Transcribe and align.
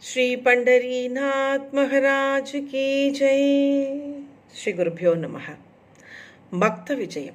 ஸ்ரீ 0.00 0.36
பண்டரீநாத் 0.36 1.68
மகராஜ் 1.72 2.66
கி 2.66 3.10
ஜெய். 3.10 4.24
ஸ்ரீ 4.46 4.72
குருபியோ 4.72 5.16
நம. 5.16 5.38
பக்த 6.58 6.94
விஜயம். 6.94 7.34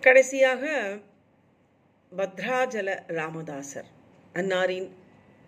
கடைசியாக 0.00 0.98
பத்ராஜல 2.16 3.02
ராமதாசர் 3.08 3.84
அன்னாரின் 4.32 4.88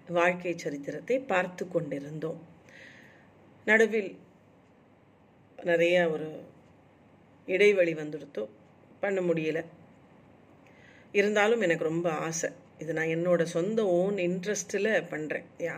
வாழ்க்கை 0.09 0.59
சரித்திரத்தை 0.59 1.19
பார்த்து 1.19 1.69
கொண்டிருந்தோம். 1.69 2.47
நடுவில் 3.65 4.19
நிறைய 5.63 6.11
ஒரு 6.11 6.45
இடைவெளி 7.47 7.95
வந்துடுத்தோம் 7.95 8.49
பண்ண 9.01 9.21
முடியல. 9.21 9.65
இருந்தாலும் 11.13 11.61
எனக்கு 11.61 11.85
ரொம்ப 11.85 12.11
ஆசை. 12.11 12.51
இது 12.83 12.93
நான் 12.99 13.13
என்னோட 13.17 13.43
சொந்த 13.57 13.81
ஓன் 13.99 14.17
இன்ட்ரெஸ்டில் 14.27 14.89
பண்ணுறேன் 15.13 15.47
யா 15.67 15.77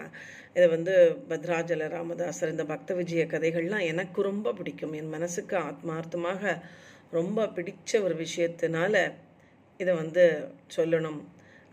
இதை 0.54 0.66
வந்து 0.74 0.94
பத்ராஜல 1.30 1.86
ராமதாசர் 1.94 2.52
இந்த 2.54 2.64
பக்த 2.72 2.94
விஜய 3.00 3.24
கதைகள்லாம் 3.32 3.84
எனக்கு 3.92 4.20
ரொம்ப 4.30 4.52
பிடிக்கும். 4.58 4.94
என் 5.00 5.14
மனசுக்கு 5.16 5.56
ஆத்மார்த்தமாக 5.68 6.54
ரொம்ப 7.18 7.46
பிடிச்ச 7.56 8.00
ஒரு 8.06 8.14
விஷயத்தினால 8.24 8.94
இதை 9.80 9.92
வந்து 10.02 10.24
சொல்லணும். 10.76 11.20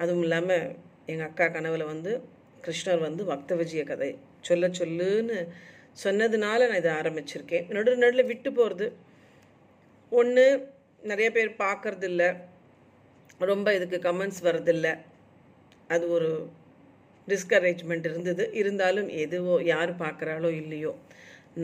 அதுவும் 0.02 0.26
இல்லாமல் 0.28 0.68
எங்கள் 1.12 1.28
அக்கா 1.30 1.48
கனவில் 1.56 1.92
வந்து 1.94 2.12
கிருஷ்ணர் 2.66 3.02
வந்து 3.08 3.24
பக்த 3.32 3.56
விஜய 3.62 3.84
கதை 3.92 4.12
சொல்ல 4.50 4.68
சொல்லுன்னு 4.80 5.40
சொன்னதுனால 6.04 6.68
நான் 6.70 6.82
இதை 6.84 6.94
ஆரம்பிச்சிருக்கேன். 7.02 7.66
நடு 7.76 7.92
நடுவில் 8.04 8.30
விட்டு 8.32 8.50
போகிறது 8.60 8.88
ஒன்று 10.12 10.46
நிறைய 11.04 11.30
பேர் 11.36 11.52
பார்க்கறதில்ல 11.66 12.24
ரொம்ப 13.52 13.68
இதுக்கு 13.78 13.98
கமெண்ட்ஸ் 14.08 14.42
வரதில்லை 14.48 14.94
அது 15.94 16.06
ஒரு 16.18 16.30
டிஸ்கரேஜ்மெண்ட் 17.28 18.08
இருந்தது. 18.12 18.44
இருந்தாலும் 18.60 19.10
எதுவோ 19.24 19.56
யார் 19.74 19.92
பார்க்குறாளோ 20.04 20.50
இல்லையோ 20.62 20.92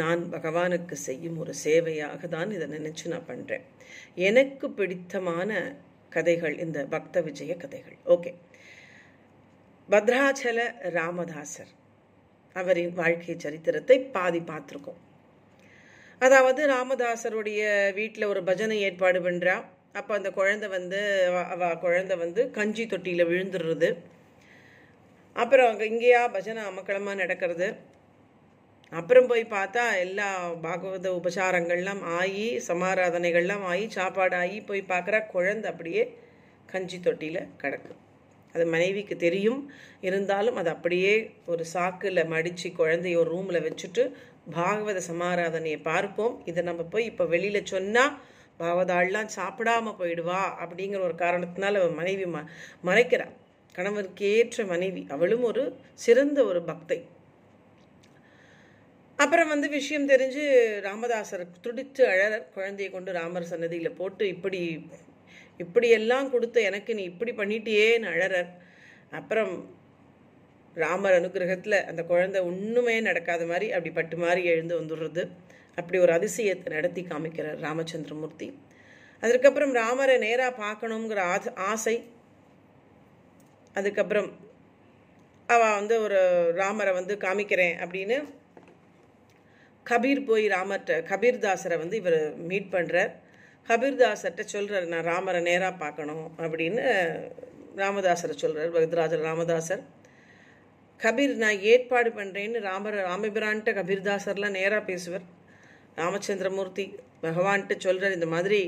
நான் 0.01 0.21
பகவானுக்கு 0.35 0.95
செய்யும் 1.07 1.37
ஒரு 1.43 1.53
சேவையாக 1.63 2.27
தான் 2.35 2.51
இதை 2.57 2.67
நினச்சி 2.77 3.05
நான் 3.13 3.29
பண்ணுறேன் 3.31 3.65
எனக்கு 4.29 4.65
பிடித்தமான 4.79 5.51
கதைகள் 6.15 6.55
இந்த 6.65 6.79
பக்த 6.93 7.21
விஜய 7.27 7.53
கதைகள். 7.63 7.97
ஓகே 8.15 8.31
பத்ராச்சல 9.89 10.59
ராமதாசர் 10.97 11.71
அவரின் 12.55 12.93
வாழ்க்கை 12.99 13.35
சரித்திரத்தை 13.45 13.97
பாதி 14.15 14.41
பார்த்துருக்கோம். 14.51 14.99
அதாவது 16.21 16.61
ராமதாசருடைய 16.75 17.61
வீட்டில் 17.99 18.31
ஒரு 18.31 18.41
பஜனை 18.49 18.77
ஏற்பாடு 18.87 19.19
பண்ணுறா 19.27 19.55
அப்போ 19.99 20.11
அந்த 20.17 20.29
குழந்தை 20.39 20.67
வந்து 20.77 20.99
அவ 21.53 21.69
குழந்தை 21.85 22.15
வந்து 22.23 22.41
கஞ்சி 22.57 22.83
தொட்டியில் 22.91 23.29
விழுந்துடுறது. 23.29 23.89
அப்புறம் 25.35 25.69
அங்கே 25.71 25.85
இங்கேயா 25.91 26.21
பஜனை 26.35 26.61
அமக்களமாக 26.69 27.21
நடக்கிறது. 27.23 27.67
அப்புறம் 28.91 29.27
போய் 29.31 29.43
பார்த்தா 29.55 29.83
எல்லா 30.05 30.27
பாகவத 30.63 31.09
உபசாரங்கள்லாம் 31.19 32.01
ஆகி 32.19 32.47
சமாராதனைகள்லாம் 32.67 33.63
ஆகி 33.71 33.85
சாப்பாடு 33.97 34.35
ஆகி 34.43 34.57
போய் 34.69 34.89
பார்க்குற 34.93 35.19
குழந்தை 35.35 35.67
அப்படியே 35.71 36.03
கஞ்சி 36.69 36.97
தொட்டியில் 37.05 37.47
கிடக்கு. 37.61 37.93
அது 38.55 38.63
மனைவிக்கு 38.73 39.15
தெரியும். 39.25 39.61
இருந்தாலும் 40.07 40.57
அது 40.61 40.69
அப்படியே 40.75 41.13
ஒரு 41.51 41.63
சாக்கில் 41.73 42.29
மடித்து 42.33 42.69
குழந்தைய 42.81 43.21
ஒரு 43.21 43.29
ரூமில் 43.35 43.65
வச்சுட்டு 43.67 44.03
பாகவத 44.57 45.01
சமாராதனையை 45.11 45.79
பார்ப்போம். 45.91 46.35
இதை 46.49 46.61
நம்ம 46.69 46.83
போய் 46.93 47.09
இப்போ 47.11 47.25
வெளியில் 47.35 47.69
சொன்னால் 47.73 48.13
பாவதாள்லாம் 48.59 49.29
சாப்பிடாம 49.35 49.93
போயிடுவா 49.99 50.41
அப்படிங்கிற 50.63 50.99
ஒரு 50.99 51.15
காரணத்தினால 51.17 51.93
மனைவி 51.95 52.25
ம 52.25 52.39
மறைக்கிறாள் 52.85 53.33
கணவனுக்கு 53.75 54.25
ஏற்ற 54.37 54.63
மனைவி. 54.65 55.01
அவளும் 55.09 55.43
ஒரு 55.43 55.63
சிறந்த 55.93 56.39
ஒரு 56.43 56.61
பக்தை. 56.67 56.97
அப்புறம் 59.19 59.47
வந்து 59.47 59.69
விஷயம் 59.69 60.07
தெரிஞ்சு 60.09 60.43
ராமதாசர் 60.87 61.43
துடித்து 61.61 62.03
அழறர். 62.07 62.45
குழந்தையை 62.53 62.89
கொண்டு 62.93 63.11
ராமர் 63.11 63.43
சன்னதியில் 63.43 63.97
போட்டு 63.99 64.27
இப்படி 64.27 64.61
இப்படியெல்லாம் 65.59 66.31
கொடுத்த 66.31 66.57
எனக்கு 66.61 66.91
நீ 66.95 67.03
இப்படி 67.03 67.31
பண்ணிட்டியேன்னு 67.31 68.09
அழறர். 68.13 68.49
அப்புறம் 69.11 69.53
ராமர் 70.75 71.17
அனுகிரகத்தில் 71.19 71.77
அந்த 71.85 72.01
குழந்தை 72.03 72.41
ஒன்றுமே 72.41 72.95
நடக்காத 73.01 73.45
மாதிரி 73.45 73.67
அப்படி 73.71 73.91
பட்டு 73.93 74.17
மாதிரி 74.17 74.41
எழுந்து 74.45 74.75
வந்துடுறது. 74.81 75.23
அப்படி 75.77 75.97
ஒரு 75.99 76.13
அதிசயத்தை 76.17 76.69
நடத்தி 76.77 77.01
காமிக்கிறார் 77.11 77.59
ராமச்சந்திரமூர்த்தி. 77.67 78.47
அதற்கப்புறம் 79.23 79.73
ராமரை 79.73 80.17
நேராக 80.17 80.59
பார்க்கணுங்கிற 80.63 81.21
ஆசை. 81.71 81.95
அதுக்கப்புறம் 83.73 84.29
அவ 85.49 85.61
வந்து 85.79 85.95
ஒரு 86.01 86.19
ராமரை 86.61 86.91
வந்து 86.93 87.13
காமிக்கிறேன் 87.25 87.75
அப்படின்னு 87.83 88.17
கபீர் 89.85 90.21
போய் 90.25 90.45
ராமர்கிட்ட 90.47 90.95
கபீர்தாசரை 91.11 91.77
வந்து 91.83 91.95
இவர் 91.97 92.19
மீட் 92.49 92.69
பண்ணுறார் 92.75 93.11
கபீர்தாசர்கிட்ட 93.69 94.43
சொல்கிறார் 94.45 94.85
நான் 94.85 95.09
ராமரை 95.13 95.41
நேராக 95.41 95.79
பார்க்கணும் 95.83 96.25
அப்படின்னு 96.43 96.83
ராமதாசரை 97.81 98.35
சொல்கிறார் 98.43 98.73
பகத்ராஜர் 98.75 99.25
ராமதாசர். 99.29 99.83
கபீர் 100.99 101.33
நான் 101.43 101.61
ஏற்பாடு 101.71 102.09
பண்ணுறேன்னு 102.09 102.59
ராமர் 102.69 102.97
ராமபிரான்ட்ட 103.09 103.71
கபீர்தாசர்லாம் 103.79 104.57
நேராக 104.59 104.83
பேசுவார். 104.89 105.25
ராமச்சந்திரமூர்த்தி 105.95 106.85
பகவான்கிட்ட 107.23 107.75
சொல்கிறார் 107.77 108.17
இந்த 108.17 108.29
மாதிரி 108.35 108.59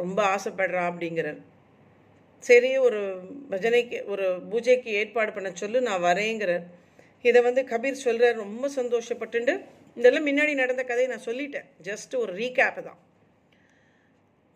ரொம்ப 0.00 0.20
ஆசைப்படுறா 0.34 0.82
அப்படிங்கிறார். 0.90 1.40
சரி 2.44 2.70
ஒரு 2.86 3.00
பஜனைக்கு 3.50 3.98
ஒரு 4.12 4.26
பூஜைக்கு 4.50 4.90
ஏற்பாடு 5.00 5.30
பண்ண 5.32 5.50
சொல்லு 5.54 5.80
நான் 5.88 6.06
வரேங்கிறார். 6.10 6.64
இதை 7.28 7.40
வந்து 7.42 7.62
கபீர் 7.72 8.04
சொல்கிறார் 8.06 8.42
ரொம்ப 8.44 8.70
சந்தோஷப்பட்டுண்டு 8.78 9.54
இதெல்லாம் 9.96 10.26
முன்னாடி 10.26 10.54
நடந்த 10.62 10.82
கதையை 10.84 11.08
நான் 11.12 11.26
சொல்லிட்டேன். 11.26 11.68
ஜஸ்ட் 11.88 12.14
ஒரு 12.22 12.32
ரீகேப்பு 12.40 12.82
தான். 12.88 12.98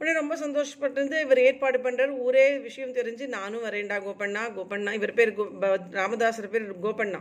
உடனே 0.01 0.13
ரொம்ப 0.19 0.35
சந்தோஷப்பட்டு 0.43 1.21
இவர் 1.25 1.41
ஏற்பாடு 1.47 1.79
பண்ணுறார் 1.79 2.13
ஊரே 2.27 2.45
விஷயம் 2.59 2.95
தெரிஞ்சு 2.99 3.25
நானும் 3.37 3.65
வரேன்டா 3.65 3.97
கோபண்ணா 4.07 4.43
கோபண்ணா 4.57 4.93
இவர் 4.99 5.17
பேர் 5.19 5.33
கோ 5.39 5.45
ராமதாசர் 5.99 6.53
பேர் 6.55 6.67
கோபண்ணா. 6.87 7.21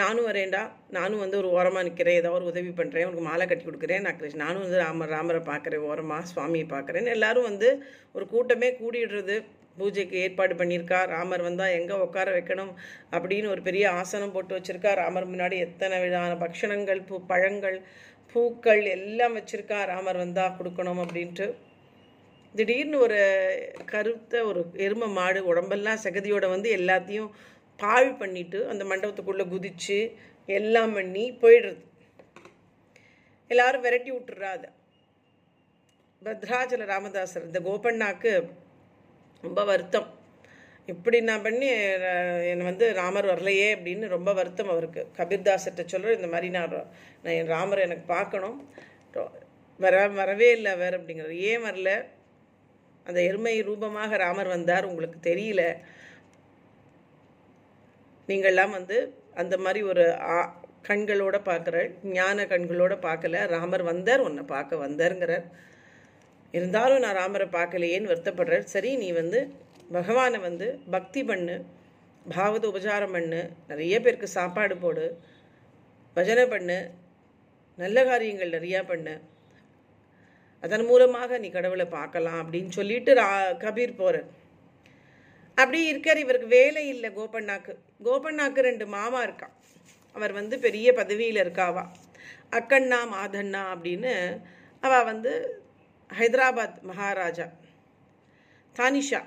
நானும் 0.00 0.28
வரேன்டா. 0.28 0.60
நானும் 0.96 1.20
வந்து 1.24 1.36
ஒரு 1.40 1.48
ஓரமாக 1.56 1.84
நிற்கிறேன் 1.86 2.20
ஏதோ 2.20 2.30
ஒரு 2.38 2.44
உதவி 2.50 2.70
பண்ணுறேன் 2.78 3.06
உனக்கு 3.08 3.26
மாலை 3.26 3.44
கட்டி 3.46 3.64
கொடுக்குறேன். 3.66 4.04
நான் 4.04 4.16
கிருஷ்ண 4.20 4.42
நானும் 4.44 4.64
வந்து 4.64 4.80
ராமர் 4.84 5.12
ராமரை 5.16 5.40
பார்க்குறேன். 5.50 5.84
ஓரமாக 5.90 6.30
சுவாமியை 6.30 6.66
பார்க்குறேன். 6.72 7.12
எல்லாரும் 7.16 7.48
வந்து 7.50 7.68
ஒரு 8.16 8.24
கூட்டமே 8.32 8.70
கூடிடுறது. 8.80 9.36
பூஜைக்கு 9.78 10.16
ஏற்பாடு 10.24 10.54
பண்ணியிருக்கா. 10.60 10.98
ராமர் 11.14 11.46
வந்தால் 11.48 11.76
எங்கே 11.78 11.94
உட்கார 12.06 12.28
வைக்கணும் 12.38 12.72
அப்படின்னு 13.14 13.46
ஒரு 13.54 13.62
பெரிய 13.68 13.84
ஆசனம் 14.00 14.34
போட்டு 14.34 14.56
வச்சுருக்கா. 14.56 14.90
ராமர் 15.02 15.30
முன்னாடி 15.32 15.58
எத்தனை 15.66 15.96
விதமான 16.06 16.34
பக்ஷணங்கள் 16.44 17.00
பூ 17.08 17.16
பழங்கள் 17.32 17.78
பூக்கள் 18.34 18.82
எல்லாம் 18.96 19.36
வச்சுருக்கா. 19.38 19.78
ராமர் 19.92 20.22
வந்தால் 20.24 20.56
கொடுக்கணும் 20.58 21.02
அப்படின்ட்டு. 21.04 21.48
திடீர்னு 22.54 22.96
ஒரு 23.06 23.20
கருத்த 23.92 24.34
ஒரு 24.50 24.60
எரும 24.86 25.08
மாடு 25.18 25.40
உடம்பெல்லாம் 25.52 26.02
சகதியோட 26.04 26.46
வந்து 26.54 26.68
எல்லாத்தையும் 26.78 27.30
பாழ் 27.76 28.10
பண்ணிட்டு 28.12 28.68
அந்த 28.68 28.84
மண்டபத்துக்குள்ளே 28.84 29.44
குதிச்சு 29.54 29.98
எல்லாம் 30.46 30.92
பண்ணி 30.92 31.24
போயிடுறது. 31.42 31.82
எல்லாரும் 33.48 33.80
விரட்டி 33.80 34.10
விட்டுறா 34.12 34.50
அதை. 34.56 34.70
பத்ராஜல 36.24 36.84
ராமதாசர் 36.92 37.44
இந்த 37.44 37.60
கோபண்ணாக்கு 37.60 38.32
ரொம்ப 39.42 39.64
வருத்தம். 39.64 40.08
இப்படி 40.86 41.20
நான் 41.20 41.42
பண்ணி 41.42 41.66
என்னை 41.66 42.64
வந்து 42.70 42.86
ராமர் 42.94 43.26
வரலையே 43.26 43.68
அப்படின்னு 43.76 44.08
ரொம்ப 44.08 44.32
வருத்தம் 44.32 44.68
அவருக்கு. 44.68 45.02
கபீர்தாசர்கிட்ட 45.16 45.84
சொல்கிற 45.92 46.14
இந்த 46.14 46.26
மாதிரி 46.26 46.48
நான் 46.48 46.72
நான் 47.22 47.36
என் 47.40 47.46
ராமர் 47.46 47.78
எனக்கு 47.78 48.04
பார்க்கணும். 48.14 48.58
வர 49.80 50.08
வரவே 50.08 50.50
இல்லை 50.50 50.72
வேறு 50.76 50.98
அப்படிங்கிறது 50.98 51.36
ஏன் 51.50 51.62
வரல? 51.62 51.90
அந்த 53.04 53.22
எருமை 53.22 53.62
ரூபமாக 53.62 54.16
ராமர் 54.16 54.46
வந்தார் 54.46 54.84
உங்களுக்கு 54.84 55.18
தெரியல. 55.30 55.62
நீங்கள்லாம் 58.28 58.74
வந்து 58.78 58.96
அந்த 59.42 59.54
மாதிரி 59.64 59.80
ஒரு 59.92 60.04
கண்களோட 60.88 61.36
பார்க்குற 61.48 61.76
ஞான 62.16 62.44
கண்களோட 62.52 62.94
பார்க்கல. 63.06 63.36
ராமர் 63.54 63.84
வந்தார் 63.92 64.24
உன்னை 64.26 64.42
பார்க்க 64.54 64.84
வந்தாருங்கிறார். 64.86 65.44
இருந்தாலும் 66.54 67.02
நான் 67.04 67.18
ராமரை 67.20 67.46
பார்க்கலையேன்னு 67.58 68.10
வருத்தப்படுறார். 68.12 68.66
சரி 68.74 68.90
நீ 69.02 69.08
வந்து 69.20 69.38
பகவானை 69.96 70.38
வந்து 70.48 70.66
பக்தி 70.96 71.22
பண்ணு 71.30 71.56
பாவத 72.34 72.64
உபச்சாரம் 72.70 73.14
பண்ணு 73.16 73.40
நிறைய 73.70 73.94
பேருக்கு 74.04 74.28
சாப்பாடு 74.38 74.74
போடு 74.84 75.06
பஜனை 76.16 76.44
பண்ணு 76.52 76.78
நல்ல 77.78 77.98
காரியங்கள் 78.10 78.54
நிறையா 78.56 78.80
பண்ணு. 78.90 79.14
அதன் 80.62 80.86
மூலமாக 80.90 81.38
நீ 81.42 81.48
கடவுளை 81.56 81.86
பார்க்கலாம் 81.98 82.38
அப்படின்னு 82.42 82.72
சொல்லிட்டு 82.78 83.12
ரா 83.20 83.28
கபீர் 83.64 84.00
போகிறார் 84.00 84.28
அப்படி 85.54 85.84
இருக்கார். 85.84 86.18
இவருக்கு 86.18 86.46
வேலை 86.46 86.88
இல்லை 86.88 87.10
கோபண்ணாக்கு. 87.10 87.74
கோபண்ணாக்கு 88.04 88.60
ரெண்டு 88.60 88.86
மாமா 88.86 89.24
இருக்கான் 89.24 89.52
அவர் 90.12 90.32
வந்து 90.32 90.58
பெரிய 90.58 90.92
பதவியில் 90.92 91.44
இருக்காவா. 91.44 91.86
அக்கண்ணா 92.50 92.96
மாதண்ணா 93.12 93.62
அப்படின்னு 93.74 94.40
அவள் 94.80 95.04
வந்து 95.04 95.62
ஹைதராபாத் 96.18 96.80
மகாராஜா 96.80 97.48
தானிஷா 98.76 99.22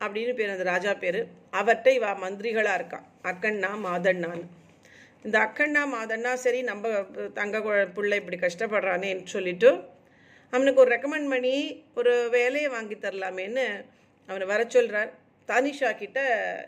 அப்படின்னு 0.00 0.34
பேர். 0.34 0.50
அந்த 0.50 0.62
ராஜா 0.62 0.94
பேர். 0.94 1.24
அவர்கிட்ட 1.52 1.88
இவா 1.88 2.16
மந்திரிகளாக 2.22 2.74
இருக்கா. 2.74 3.04
அக்கண்ணா 3.22 3.70
மாதண்ணான்னு. 3.84 4.46
இந்த 5.22 5.38
அக்கண்ணா 5.38 5.82
மாதண்ணா 5.94 6.34
சரி 6.34 6.62
நம்ம 6.62 7.02
தங்க 7.34 7.58
குழ- 7.58 7.92
பிள்ளை 7.92 8.18
இப்படி 8.18 8.36
கஷ்டப்படுறானேன்னு 8.36 9.26
சொல்லிட்டு 9.26 9.82
அவனுக்கு 10.50 10.80
ஒரு 10.80 10.96
ரெக்கமெண்ட் 10.96 11.28
பண்ணி 11.28 11.84
ஒரு 11.94 12.28
வேலையை 12.30 12.70
வாங்கி 12.70 12.94
தரலாமேன்னு 12.94 13.84
அவனை 14.26 14.46
வர 14.46 14.64
சொல்கிறான் 14.68 15.10
தானிஷா 15.48 15.96
கிட்ட 15.96 16.20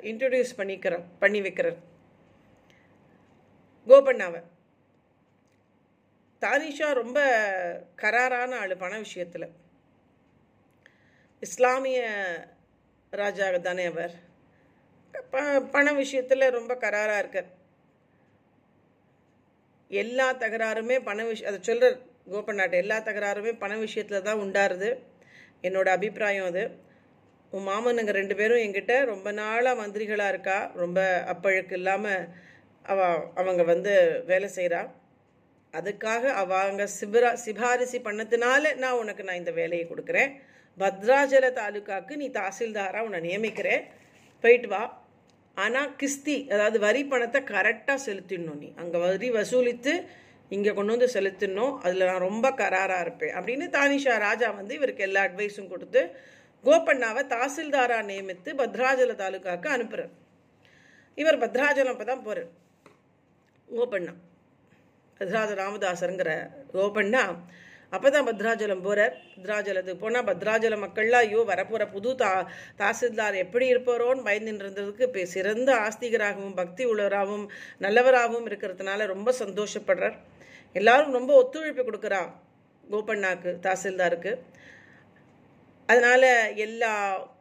இன்ட்ரடியூஸ் 0.02 0.58
பண்ணிக்கிறான் 0.58 1.04
பண்ணி 1.18 1.40
வைக்கிறார் 1.40 1.76
கோபண்ணாவை 3.86 4.42
தானிஷா 6.40 6.92
ரொம்ப 6.92 7.18
கராரான 7.96 8.50
ஆள் 8.50 8.76
பண 8.76 8.98
விஷயத்தில். 8.98 9.52
இஸ்லாமிய 11.40 12.00
ராஜா 13.10 13.50
தானே 13.50 13.84
அவர். 13.84 14.14
ப 15.30 15.60
பண 15.60 15.92
விஷயத்தில் 15.92 16.50
ரொம்ப 16.50 16.74
கராராக 16.74 17.18
இருக்கார். 17.18 17.48
எல்லா 19.88 20.34
தகராறுமே 20.34 21.00
பண 21.04 21.24
விஷயம் 21.24 21.52
அதை 21.52 21.62
சொல்கிற 21.62 21.98
கோபநாட்டை 22.30 22.72
எல்லா 22.72 22.96
தகராறுமே 22.98 23.58
பண 23.58 23.76
விஷயத்தில் 23.76 24.22
தான் 24.22 24.38
உண்டாருது. 24.38 24.98
என்னோட 25.62 25.88
அபிப்பிராயம் 25.88 26.46
அது. 26.46 26.86
உன் 27.52 27.66
மாமனுங்க 27.68 28.12
ரெண்டு 28.20 28.34
பேரும் 28.38 28.62
என்கிட்ட 28.64 28.94
ரொம்ப 29.10 29.28
நாளாக 29.40 29.80
மந்திரிகளாக 29.80 30.32
இருக்கா? 30.34 30.58
ரொம்ப 30.82 31.00
அப்பழுக்கு 31.32 31.76
இல்லாமல் 31.80 32.26
அவ 32.84 32.98
அவங்க 33.40 33.62
வந்து 33.72 33.92
வேலை 34.30 34.48
செய்கிறா 34.56 34.82
அதுக்காக 35.74 36.24
அவங்க 36.42 36.84
சிபரா 36.98 37.30
சிபாரிசு 37.44 37.98
பண்ணதுனால 38.06 38.74
நான் 38.82 39.00
உனக்கு 39.02 39.26
நான் 39.28 39.40
இந்த 39.42 39.52
வேலையை 39.60 39.84
கொடுக்குறேன். 39.88 40.30
பத்ராஜல 40.78 41.46
தாலுக்காவுக்கு 41.58 42.14
நீ 42.22 42.26
தாசில்தாராக 42.38 43.06
உன்னை 43.06 43.20
நியமிக்கிறேன். 43.28 43.82
போயிட்டு 44.44 44.68
வா. 44.74 44.82
ஆனால் 45.56 45.90
கிஸ்தி 46.00 46.36
அதாவது 46.54 46.78
வரி 46.86 47.02
பணத்தை 47.12 47.40
கரெக்டாக 47.52 47.98
செலுத்திடணும் 48.06 48.60
நீ. 48.62 48.68
அங்கே 48.82 48.98
வரி 49.04 49.28
வசூலித்து 49.38 49.94
இங்கே 50.50 50.72
கொண்டு 50.76 50.94
வந்து 50.94 51.08
செலுத்திடணும். 51.14 51.72
அதில் 51.84 52.08
நான் 52.10 52.26
ரொம்ப 52.28 52.46
கராராக 52.60 53.04
இருப்பேன். 53.06 53.32
அப்படின்னு 53.38 53.66
தானிஷா 53.78 54.14
ராஜா 54.28 54.48
வந்து 54.60 54.74
இவருக்கு 54.80 55.06
எல்லா 55.08 55.22
அட்வைஸும் 55.28 55.72
கொடுத்து 55.72 56.02
கோபண்ணாவை 56.68 57.22
தாசில்தாராக 57.34 58.08
நியமித்து 58.12 58.50
பத்ராஜல 58.62 59.12
தாலுக்காக்கு 59.24 59.68
அனுப்புகிறார் 59.74 60.14
இவர் 61.18 61.42
பத்ராஜலம் 61.44 61.94
அப்போ 61.94 62.06
தான் 62.10 62.26
போகிறார் 62.26 62.50
கோப்பண்ணா. 63.68 64.12
பத்ராஜ 65.20 65.50
ராமதாசருங்கிற 65.60 66.32
கோபண்ணா 66.74 67.22
அப்போ 67.92 68.08
தான் 68.14 68.26
பத்ராஜலம் 68.28 68.82
போகிறார் 68.86 69.14
பத்ராஜலத்துக்கு 69.34 70.02
போனால் 70.02 70.26
பத்ராஜல 70.28 70.76
மக்கள்லாம் 70.82 71.24
ஐயோ 71.26 71.42
வரப்போகிற 71.50 71.84
புது 71.94 72.10
தா 72.22 72.30
தாசில்தார் 72.80 73.36
எப்படி 73.44 73.66
இருப்பாரோன்னு 73.72 74.26
பயந்துன்றதுக்கு 74.28 74.64
இருந்ததுக்கு 74.64 75.06
இப்போ 75.08 75.24
சிறந்த 75.34 75.70
ஆஸ்திகராகவும் 75.86 76.58
பக்தி 76.60 76.84
உள்ளவராகவும் 76.92 77.46
நல்லவராகவும் 77.84 78.48
இருக்கிறதுனால 78.50 79.06
ரொம்ப 79.14 79.32
சந்தோஷப்படுறார். 79.42 80.16
எல்லாரும் 80.76 81.16
ரொம்ப 81.18 81.32
ஒத்துழைப்பு 81.42 81.84
கொடுக்குறா 81.88 82.20
கோபண்ணாக்கு 82.84 83.52
தாசில்தாருக்கு. 83.66 84.34
அதனால் 85.88 86.28
எல்லா 86.56 86.92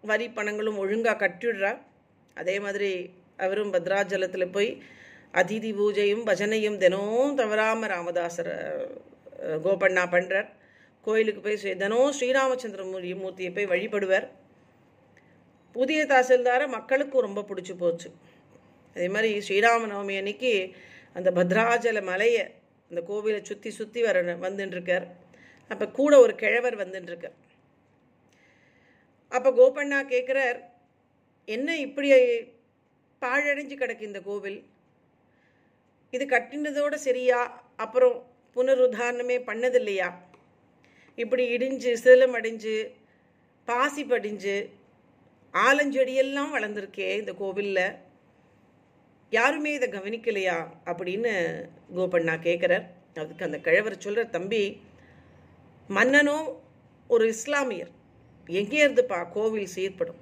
வரி 0.01 0.29
பணங்களும் 0.29 0.77
ஒழுங்காக 0.77 1.27
கட்டிடுறா. 1.27 1.71
அதே 2.37 2.59
மாதிரி 2.59 2.91
அவரும் 3.37 3.73
பத்ராஜலத்தில் 3.73 4.51
போய் 4.51 4.69
அதிதி 5.33 5.71
பூஜையும் 5.73 6.25
பஜனையும் 6.25 6.77
தினம் 6.77 7.35
தவறாமல் 7.35 7.89
ராமதாசர் 7.89 8.51
கோபண்ணா 9.63 10.03
பண்ணுறார் 10.11 10.47
கோயிலுக்கு 11.01 11.41
போய் 11.41 11.59
ஸ்ரீ- 11.63 11.75
தினம் 11.75 12.11
ஸ்ரீராமச்சந்திர 12.11 12.83
மூர்த்தியை 13.15 13.53
போய் 13.53 13.67
வழிபடுவார். 13.67 14.27
புதிய 15.75 16.05
தாசில்தாரை 16.05 16.67
மக்களுக்கும் 16.67 17.21
ரொம்ப 17.21 17.41
பிடிச்சி 17.41 17.77
போச்சு. 17.77 18.09
அதே 18.95 19.07
மாதிரி 19.07 19.37
ஸ்ரீராம 19.39 19.87
நவமி 19.87 20.17
அன்னைக்கு 20.17 20.51
அந்த 21.13 21.31
பத்ராஜல 21.31 22.03
மலையை 22.03 22.43
அந்த 22.91 23.01
கோவிலை 23.09 23.41
சுற்றி 23.41 23.69
சுற்றி 23.71 24.01
வர 24.01 24.17
வந்துட்டுருக்கார் 24.41 25.05
அப்போ 25.71 25.87
கூட 25.89 26.19
ஒரு 26.19 26.35
கிழவர் 26.35 26.77
வந்துட்டுருக்கார் 26.77 27.35
அப்போ 29.29 29.49
கோபண்ணா 29.51 29.99
கேட்குறார் 30.13 30.59
என்ன 31.45 31.77
இப்படி 31.77 32.09
பாழடைஞ்சு 33.21 33.75
கிடக்கு 33.75 34.01
இந்த 34.01 34.21
கோவில்? 34.21 34.59
இது 36.11 36.25
கட்டினதோட 36.25 36.93
சரியா? 36.93 37.39
அப்புறம் 37.75 38.15
புனருதாரணமே 38.55 39.37
பண்ணதில்லையா? 39.49 40.09
இப்படி 41.15 41.57
இடிஞ்சு 41.57 41.93
சேலம் 41.93 42.35
அடைஞ்சு 42.35 42.75
பாசி 43.65 44.05
படிஞ்சு 44.05 44.69
ஆலஞ்செடியெல்லாம் 45.53 46.53
வளர்ந்துருக்கே 46.55 47.17
இந்த 47.17 47.33
கோவிலில். 47.33 47.97
யாருமே 49.29 49.73
இதை 49.73 49.89
கவனிக்கலையா? 49.89 50.57
அப்படின்னு 50.85 51.33
கோபண்ணா 51.95 52.35
கேட்குறார் 52.47 52.85
அதுக்கு 53.13 53.45
அந்த 53.45 53.59
கிழவர் 53.59 53.97
சொல்கிற 53.97 54.25
தம்பி 54.25 54.81
மன்னனும் 55.87 56.47
ஒரு 57.07 57.33
இஸ்லாமியர். 57.35 57.91
எங்கே 58.47 58.87
இருந்துப்பா 58.87 59.31
கோவில் 59.31 59.73
சீர்படும்? 59.75 60.21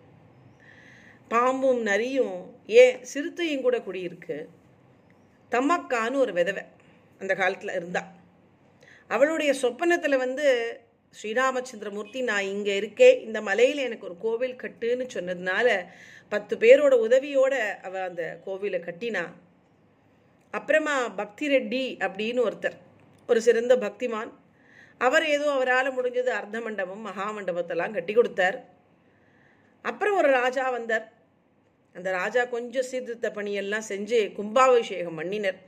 பாம்பும் 1.29 1.81
நரியும் 1.81 2.55
ஏன் 2.65 3.03
சிறுத்தையும் 3.03 3.61
கூட 3.61 3.77
குடியிருக்கு. 3.77 4.45
தம்மக்கான்னு 5.51 6.15
ஒரு 6.15 6.33
விதவை 6.33 6.63
அந்த 7.19 7.35
காலத்தில் 7.35 7.73
இருந்தா. 7.73 8.01
அவளுடைய 9.07 9.53
சொப்பனத்தில் 9.53 10.17
வந்து 10.17 10.45
ஸ்ரீராமச்சந்திரமூர்த்தி 11.21 12.21
நான் 12.21 12.43
இங்கே 12.43 12.75
இருக்கேன் 12.75 13.19
இந்த 13.19 13.41
மலையில் 13.41 13.77
எனக்கு 13.77 14.05
ஒரு 14.05 14.17
கோவில் 14.17 14.55
கட்டுன்னு 14.55 15.05
சொன்னதுனால 15.13 15.85
பத்து 16.29 16.57
பேரோட 16.57 16.93
உதவியோட 17.07 17.53
அவ 17.81 18.03
அந்த 18.03 18.39
கோவிலை 18.45 18.79
கட்டினா. 18.79 19.23
அப்புறமா 20.51 21.09
பக்தி 21.09 21.47
ரெட்டி 21.47 21.83
அப்படின்னு 21.99 22.41
ஒருத்தர் 22.49 22.77
ஒரு 23.27 23.41
சிறந்த 23.41 23.75
பக்திமான் 23.75 24.31
அவர் 25.01 25.25
ஏதோ 25.25 25.51
அவரால் 25.51 25.95
முடிஞ்சது 25.97 26.31
அர்த்த 26.37 26.61
மண்டபம் 26.61 27.01
மகா 27.01 27.25
மண்டபத்தெல்லாம் 27.37 27.95
கட்டி 27.97 28.13
கொடுத்தார். 28.13 28.57
அப்புறம் 29.81 30.17
ஒரு 30.17 30.29
ராஜா 30.31 30.69
வந்தார். 30.69 31.05
அந்த 31.95 32.11
ராஜா 32.11 32.45
கொஞ்சம் 32.45 32.87
சீர்திருத்த 32.91 33.31
பணியெல்லாம் 33.31 33.87
செஞ்சு 33.89 34.33
கும்பாபிஷேகம் 34.33 35.19
பண்ணினர். 35.19 35.59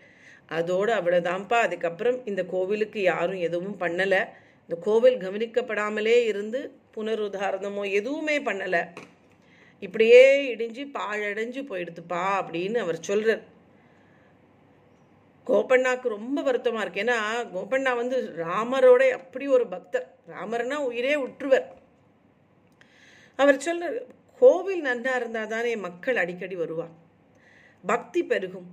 அதோடு 0.48 0.92
அவ்வளோதான்ப்பா 0.94 1.58
அதுக்கப்புறம் 1.68 2.26
இந்த 2.26 2.44
கோவிலுக்கு 2.44 3.02
யாரும் 3.02 3.40
எதுவும் 3.40 3.78
பண்ணலை. 3.80 4.22
இந்த 4.70 4.76
கோவில் 4.82 5.18
கவனிக்கப்படாமலே 5.26 6.18
இருந்து 6.26 6.60
புனருதாரணமோ 6.96 7.92
எதுவுமே 7.92 8.40
பண்ணலை. 8.40 8.82
இப்படியே 9.80 10.56
இடிஞ்சு 10.56 10.84
பாழடைஞ்சு 10.98 11.62
போயிடுதுப்பா 11.72 12.24
அப்படின்னு 12.40 12.76
அவர் 12.76 13.06
சொல்கிறார் 13.10 13.44
கோபண்ணாக்கு 15.48 16.08
ரொம்ப 16.08 16.42
வருத்தமாக 16.42 16.86
இருக்கு. 16.86 17.02
ஏன்னா 17.04 17.18
கோபண்ணா 17.56 17.96
வந்து 17.96 18.18
ராமரோட 18.38 19.10
அப்படி 19.10 19.48
ஒரு 19.48 19.68
பக்தர். 19.68 20.08
ராமர்னா 20.28 20.74
உயிரே 20.74 21.16
உற்றுவர். 21.16 21.66
அவர் 23.36 23.56
சொல்ற 23.56 23.86
கோவில் 24.40 24.82
நன்றாக 24.82 25.18
இருந்தால் 25.18 25.48
தானே 25.48 25.76
மக்கள் 25.76 26.16
அடிக்கடி 26.16 26.56
வருவா 26.58 26.88
பக்தி 27.86 28.24
பெருகும். 28.24 28.68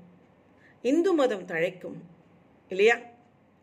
இந்து 0.83 1.13
மதம் 1.13 1.47
தழைக்கும். 1.47 1.99
இல்லையா? 2.69 2.97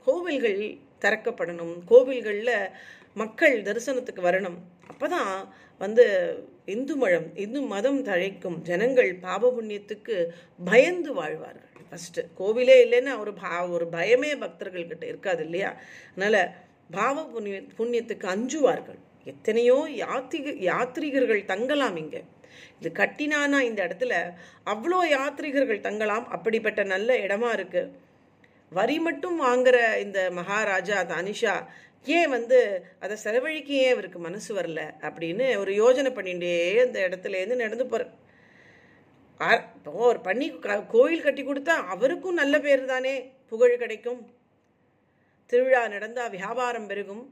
கோவில்கள் 0.06 0.77
திறக்கப்படணும். 1.01 1.75
கோவில்களில் 1.89 2.70
மக்கள் 3.13 3.62
தரிசனத்துக்கு 3.62 4.22
வரணும். 4.27 4.60
அப்போ 4.88 5.08
தான் 5.08 5.53
வந்து 5.80 6.06
இந்து 6.65 6.96
மழம் 6.96 7.36
இந்து 7.36 7.62
மதம் 7.62 8.03
தழைக்கும். 8.03 8.58
ஜனங்கள் 8.62 9.15
பாப 9.15 9.53
புண்ணியத்துக்கு 9.58 10.15
பயந்து 10.65 11.13
வாழ்வார்கள். 11.13 11.70
ஃபஸ்ட்டு 11.91 12.21
கோவிலே 12.39 12.75
இல்லைன்னா 12.86 13.13
ஒரு 13.19 13.33
பா 13.33 13.67
ஒரு 13.67 13.86
பயமே 13.91 14.31
பக்தர்கள்கிட்ட 14.43 15.03
இருக்காது 15.03 15.43
இல்லையா? 15.43 15.71
அதனால் 16.15 16.41
பாவ 16.91 17.24
புண்ணிய 17.25 17.57
புண்ணியத்துக்கு 17.77 18.27
அஞ்சுவார்கள். 18.36 19.00
எத்தனையோ 19.25 19.77
யாத்திக 19.95 20.53
யாத்ரீகர்கள் 20.69 21.41
தங்கலாம் 21.45 21.95
இங்கே. 21.95 22.21
இது 22.79 22.89
கட்டினானா 22.91 23.60
இந்த 23.60 23.79
இடத்துல 23.88 24.13
அவ்வளோ 24.65 25.00
யாத்ரீகர்கள் 25.17 25.79
தங்கலாம். 25.79 26.25
அப்படிப்பட்ட 26.29 26.83
நல்ல 26.83 27.17
இடமா 27.17 27.51
இருக்கு. 27.53 27.83
வரி 28.71 29.00
மட்டும் 29.00 29.38
வாங்குற 29.45 29.77
இந்த 30.00 30.19
மகாராஜா 30.31 30.98
தானிஷா 31.03 31.55
ஏன் 32.07 32.29
வந்து 32.29 32.60
அதை 33.00 33.17
செலவழிக்க 33.17 33.71
ஏன் 33.74 33.93
அவருக்கு 33.93 34.19
மனசு 34.19 34.55
வரல? 34.55 34.81
அப்படின்னு 35.01 35.57
ஒரு 35.57 35.71
யோஜனை 35.74 36.12
பண்ணிட்டே 36.13 36.53
அந்த 36.86 37.00
இடத்துலேருந்து 37.07 37.55
நடந்து 37.55 37.86
போகிறேன் 37.86 38.13
இப்போ 39.41 39.91
ஒரு 39.91 40.19
பண்ணி 40.19 40.60
க- 40.60 40.86
கோயில் 40.88 41.21
கட்டி 41.21 41.43
கொடுத்தா 41.43 41.86
அவருக்கும் 41.86 42.33
நல்ல 42.33 42.60
பேர் 42.60 42.86
தானே. 42.86 43.13
புகழ் 43.48 43.77
கிடைக்கும். 43.77 44.19
திருவிழா 45.45 45.88
நடந்தால் 45.88 46.29
வியாபாரம் 46.29 46.88
பெருகும். 46.88 47.24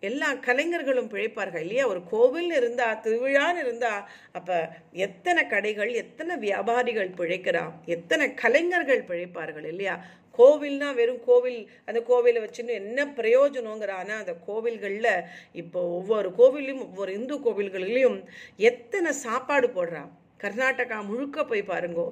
எல்லா 0.00 0.34
கலைஞர்களும் 0.34 1.08
பிழைப்பார்கள் 1.08 1.60
இல்லையா? 1.60 1.86
ஒரு 1.86 2.04
கோவில் 2.04 2.52
இருந்தா 2.52 3.00
திருவிழான்னு 3.04 3.58
இருந்தா 3.58 4.08
அப்ப 4.32 4.68
எத்தனை 4.92 5.46
கடைகள் 5.46 5.92
எத்தனை 5.92 6.36
வியாபாரிகள் 6.36 7.08
பிழைக்கிறா? 7.08 7.72
எத்தனை 7.86 8.34
கலைஞர்கள் 8.34 9.02
பிழைப்பார்கள் 9.02 9.64
இல்லையா? 9.64 10.04
கோவில்னா 10.38 10.94
வெறும் 10.94 11.24
கோவில் 11.24 11.70
அந்த 11.84 12.00
கோவிலை 12.00 12.40
வச்சுன்னு 12.42 12.72
என்ன 12.72 13.04
பிரயோஜனங்கிற 13.16 13.88
ஆனால் 13.92 14.18
அந்த 14.18 14.36
கோவில்களில் 14.46 15.12
இப்போ 15.52 15.80
ஒவ்வொரு 15.90 16.30
கோவிலையும் 16.30 16.80
ஒவ்வொரு 16.80 17.12
இந்து 17.12 17.38
கோவில்களிலையும் 17.38 18.18
எத்தனை 18.56 19.12
சாப்பாடு 19.12 19.68
போடுறா? 19.68 20.04
கர்நாடகா 20.40 21.04
முழுக்க 21.06 21.44
போய் 21.44 21.70
பாருங்கோ. 21.72 22.06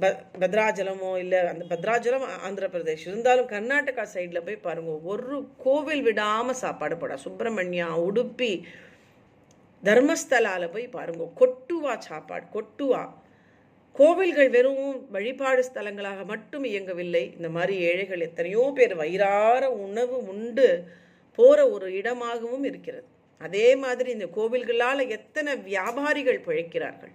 ப 0.00 0.08
பத்ராஜலமோ 0.40 1.16
இல்லை 1.18 1.38
அந்த 1.46 1.64
பத்ராஜலம் 1.70 2.26
ஆந்திர 2.46 2.66
பிரதேஷ் 2.66 3.06
இருந்தாலும் 3.10 3.48
கர்நாடகா 3.48 4.04
சைடில் 4.14 4.44
போய் 4.44 4.64
பாருங்க. 4.66 4.92
ஒரு 5.02 5.38
கோவில் 5.56 6.02
விடாமல் 6.02 6.60
சாப்பாடு 6.64 6.96
போடா. 6.96 7.16
சுப்பிரமணியா 7.24 7.88
உடுப்பி 8.08 8.52
தர்மஸ்தலால 9.82 10.72
போய் 10.72 10.86
பாருங்க. 10.88 11.24
கொட்டுவா 11.40 11.98
சாப்பாடு 11.98 12.46
கொட்டுவா. 12.54 13.02
கோவில்கள் 13.92 14.50
வெறும் 14.50 15.10
வழிபாடு 15.10 15.64
ஸ்தலங்களாக 15.68 16.24
மட்டும் 16.24 16.64
இயங்கவில்லை. 16.64 17.34
இந்த 17.36 17.48
மாதிரி 17.48 17.76
ஏழைகள் 17.78 18.20
எத்தனையோ 18.20 18.72
பேர் 18.74 18.94
வயிறார 18.94 19.70
உணவு 19.70 20.26
உண்டு 20.26 20.88
போகிற 21.38 21.70
ஒரு 21.70 21.86
இடமாகவும் 21.92 22.64
இருக்கிறது. 22.64 23.08
அதே 23.40 23.68
மாதிரி 23.84 24.08
இந்த 24.16 24.26
கோவில்களால் 24.36 25.02
எத்தனை 25.16 25.52
வியாபாரிகள் 25.70 26.44
பிழைக்கிறார்கள். 26.46 27.14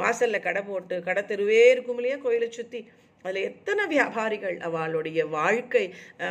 வாசலில் 0.00 0.44
கடை 0.46 0.62
போட்டு 0.68 0.94
கடை 1.08 1.22
தெருவே 1.24 1.62
இருக்கும் 1.72 1.98
இல்லையா 2.00 2.18
கோயிலை 2.24 2.48
சுற்றி 2.50 2.80
அதில் 3.24 3.46
எத்தனை 3.50 3.82
வியாபாரிகள் 3.94 4.56
அவளுடைய 4.68 5.20
வாழ்க்கை 5.38 5.84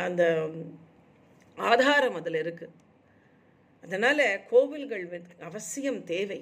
அந்த 0.06 0.24
ஆதாரம் 1.58 2.18
அதில் 2.20 2.38
இருக்குது 2.42 2.74
அதனால் 3.84 4.26
கோவில்கள் 4.50 5.04
அவசியம் 5.48 6.00
தேவை. 6.12 6.40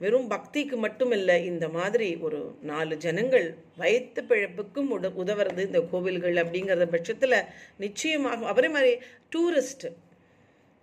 வெறும் 0.00 0.28
பக்திக்கு 0.32 0.76
மட்டும் 0.76 1.12
இல்லை 1.16 1.36
இந்த 1.50 1.66
மாதிரி 1.76 2.06
ஒரு 2.26 2.38
நாலு 2.70 2.94
ஜனங்கள் 3.04 3.46
வயிற்று 3.80 4.22
பிழப்புக்கும் 4.30 4.88
உத 4.96 5.10
உதவுறது 5.22 5.62
இந்த 5.68 5.80
கோவில்கள் 5.92 6.40
அப்படிங்கிற 6.42 6.86
பட்சத்தில் 6.94 7.36
நிச்சயமாக 7.84 8.48
அவரே 8.52 8.70
மாதிரி 8.76 8.92
டூரிஸ்ட்டு 9.32 9.90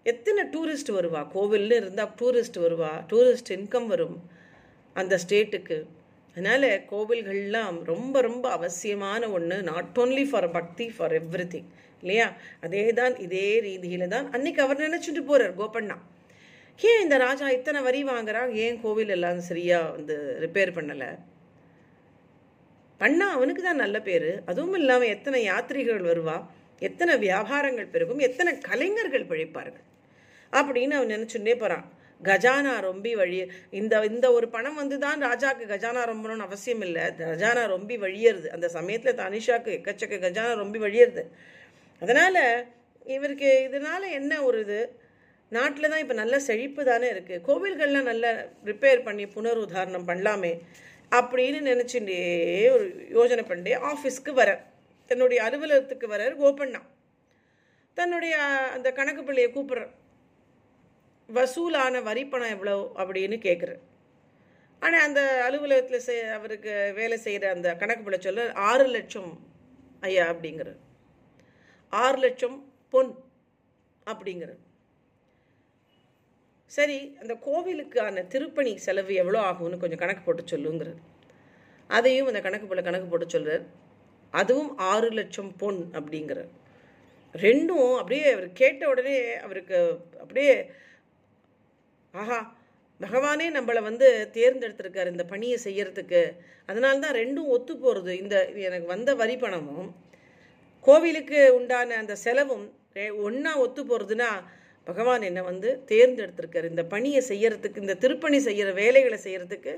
எத்தனை 0.06 0.44
டூரிஸ்ட் 0.54 0.92
வருவா? 0.98 1.22
கோவில்னு 1.36 1.76
இருந்தால் 1.76 2.12
டூரிஸ்ட் 2.20 2.60
வருவா? 2.66 2.92
டூரிஸ்ட் 3.12 3.52
இன்கம் 3.58 3.88
வரும் 3.88 4.18
அந்த 4.94 5.20
ஸ்டேட்டுக்கு 5.24 5.86
அதனால் 6.30 6.84
கோவில்கள்லாம் 6.92 7.84
ரொம்ப 7.84 8.22
ரொம்ப 8.22 8.52
அவசியமான 8.52 9.32
ஒன்று 9.32 9.62
not 9.62 10.00
only 10.00 10.30
for 10.30 10.52
bhakti 10.52 10.90
for 10.90 11.14
every 11.14 11.64
இல்லையா? 12.02 12.34
அதே 12.62 12.94
தான் 12.94 13.16
இதே 13.18 13.60
ரீதியில் 13.60 14.08
தான் 14.08 14.32
அன்னைக்கு 14.32 14.62
அவர் 14.62 14.84
நினச்சிட்டு 14.86 15.22
போகிறார் 15.24 15.58
கோபண்ணா. 15.60 15.98
ஏன் 16.80 17.02
இந்த 17.04 17.18
ராஜா 17.18 17.50
இத்தனை 17.50 17.82
வரி 17.82 18.04
வாங்குறான் 18.04 18.52
ஏன் 18.54 18.82
கோவில் 18.82 19.10
எல்லாம் 19.10 19.42
சரியாக 19.42 19.92
வந்து 19.92 20.16
ரிப்பேர் 20.44 20.76
பண்ணலை? 20.78 21.10
பண்ணா 22.98 23.32
அவனுக்கு 23.32 23.62
தான் 23.62 23.84
நல்ல 23.84 24.02
பேர். 24.02 24.44
அதுவும் 24.46 24.74
இல்லாமல் 24.74 25.08
எத்தனை 25.08 25.44
யாத்திரிகள் 25.44 26.02
வருவா? 26.12 26.38
எத்தனை 26.80 27.14
வியாபாரங்கள் 27.18 27.94
பெருகும் 27.94 28.20
எத்தனை 28.20 28.52
கலைஞர்கள் 28.60 29.30
பிழைப்பார்கள். 29.32 29.86
அப்படின்னு 30.54 30.98
அவன் 30.98 31.14
நினைச்சுட்டே 31.16 31.56
போறான். 31.58 31.86
கஜானா 32.22 32.74
ரொம்பி 32.88 33.12
வழி 33.16 33.38
இந்த 33.70 34.06
இந்த 34.06 34.32
ஒரு 34.32 34.48
பணம் 34.50 34.76
வந்து 34.76 35.00
தான் 35.00 35.22
ராஜாக்கு 35.22 35.66
கஜானா 35.74 36.02
ரொம்பணும்னு 36.12 36.48
அவசியம் 36.48 36.82
இல்லை. 36.82 37.04
கஜானா 37.20 37.64
ரொம்பி 37.76 37.98
வழியறது. 38.06 38.48
அந்த 38.48 38.68
சமயத்தில் 38.70 39.20
தனிஷாக்கு 39.24 39.72
எக்கச்சக்க 39.78 40.18
கஜானா 40.26 40.54
ரொம்பி 40.64 40.80
வழியறது. 40.86 41.24
அதனால 42.02 42.66
இவருக்கு 43.06 43.50
இதனால 43.68 44.02
என்ன 44.12 44.34
ஒரு 44.44 44.60
இது? 44.60 44.80
நாட்டில் 45.52 45.90
தான் 45.90 46.00
இப்போ 46.00 46.14
நல்ல 46.14 46.40
செழிப்பு 46.40 46.82
தானே 46.84 47.08
இருக்குது 47.14 47.44
கோவில்கள்லாம் 47.48 48.10
நல்ல 48.12 48.26
ரிப்பேர் 48.66 49.06
பண்ணி 49.08 49.26
புனர் 49.26 49.58
உதாரணம் 49.58 50.08
பண்ணலாமே 50.08 50.52
அப்படின்னு 51.12 51.60
நினச்சிட்டே 51.72 52.18
ஒரு 52.72 52.86
யோஜனை 53.10 53.44
பண்ணிட்டே 53.44 53.80
ஆஃபீஸ்க்கு 53.92 54.34
வர 54.34 54.50
தன்னுடைய 55.10 55.40
அலுவலகத்துக்கு 55.44 56.08
வரார் 56.08 56.42
கோபண்ணா. 56.42 56.82
தன்னுடைய 57.98 58.36
அந்த 58.74 58.90
கணக்கு 58.92 59.22
பிள்ளையை 59.24 59.50
கூப்பிட்ற 59.52 59.86
வசூலான 61.30 62.02
வரிப்பணம் 62.02 62.54
எவ்வளோ 62.56 62.76
அப்படின்னு 62.98 63.38
கேட்குறார் 63.42 63.82
ஆனால் 64.82 65.04
அந்த 65.04 65.22
அலுவலகத்தில் 65.46 66.06
செய் 66.06 66.22
அவருக்கு 66.30 66.74
வேலை 66.96 67.18
செய்கிற 67.18 67.46
அந்த 67.50 67.70
கணக்கு 67.76 68.04
பிள்ளை 68.04 68.20
சொல்ல 68.20 68.46
ஆறு 68.68 68.86
லட்சம் 68.88 69.32
ஐயா 70.04 70.26
அப்படிங்கிற 70.34 70.70
ஆறு 71.94 72.18
லட்சம் 72.18 72.58
பொன் 72.94 73.12
அப்படிங்கிற 74.08 74.52
சரி 76.72 76.98
அந்த 77.22 77.34
கோவிலுக்கான 77.46 78.24
திருப்பணி 78.28 78.74
செலவு 78.78 79.14
எவ்வளோ 79.16 79.40
ஆகும்னு 79.42 79.82
கொஞ்சம் 79.82 80.00
கணக்கு 80.00 80.24
போட்டு 80.24 80.44
சொல்லுங்கிறது 80.52 81.02
அதையும் 81.90 82.28
அந்த 82.28 82.42
கணக்கு 82.42 82.68
போல 82.68 82.82
கணக்கு 82.82 83.08
போட்டு 83.08 83.28
சொல்கிறார் 83.30 83.64
அதுவும் 84.34 84.72
ஆறு 84.92 85.10
லட்சம் 85.12 85.52
பொன் 85.58 85.82
அப்படிங்கிறார் 85.94 86.52
ரெண்டும் 87.36 87.90
அப்படியே 88.00 88.28
அவர் 88.34 88.48
கேட்ட 88.54 88.84
உடனே 88.90 89.18
அவருக்கு 89.46 89.80
அப்படியே 90.22 90.54
ஆஹா 92.14 92.40
பகவானே 93.02 93.48
நம்மளை 93.58 93.82
வந்து 93.84 94.08
தேர்ந்தெடுத்திருக்காரு 94.34 95.10
இந்த 95.12 95.26
பணியை 95.26 95.58
செய்யறதுக்கு. 95.66 96.22
அதனால 96.70 97.00
தான் 97.00 97.18
ரெண்டும் 97.20 97.52
ஒத்து 97.56 97.74
போகிறது 97.78 98.12
இந்த 98.18 98.36
எனக்கு 98.68 98.88
வந்த 98.88 99.12
வரி 99.16 99.36
பணமும் 99.38 99.90
கோவிலுக்கு 100.86 101.40
உண்டான 101.58 101.98
அந்த 101.98 102.16
செலவும் 102.26 102.66
ஒன்றா 103.26 103.52
ஒத்து 103.58 103.82
போகிறதுனா 103.84 104.30
பகவான் 104.88 105.26
என்னை 105.30 105.42
வந்து 105.44 105.70
தேர்ந்தெடுத்திருக்கார். 105.90 106.68
இந்த 106.72 106.84
பணியை 106.86 107.22
செய்யறதுக்கு 107.32 107.84
இந்த 107.86 107.96
திருப்பணி 108.04 108.40
செய்கிற 108.40 108.70
வேலைகளை 108.74 109.20
செய்கிறதுக்கு 109.26 109.74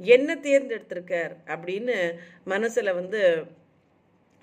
என்ன 0.00 0.30
தேர்ந்தெடுத்திருக்கார் 0.46 1.34
அப்படின்னு 1.48 1.96
மனசில் 2.44 2.96
வந்து 3.00 3.20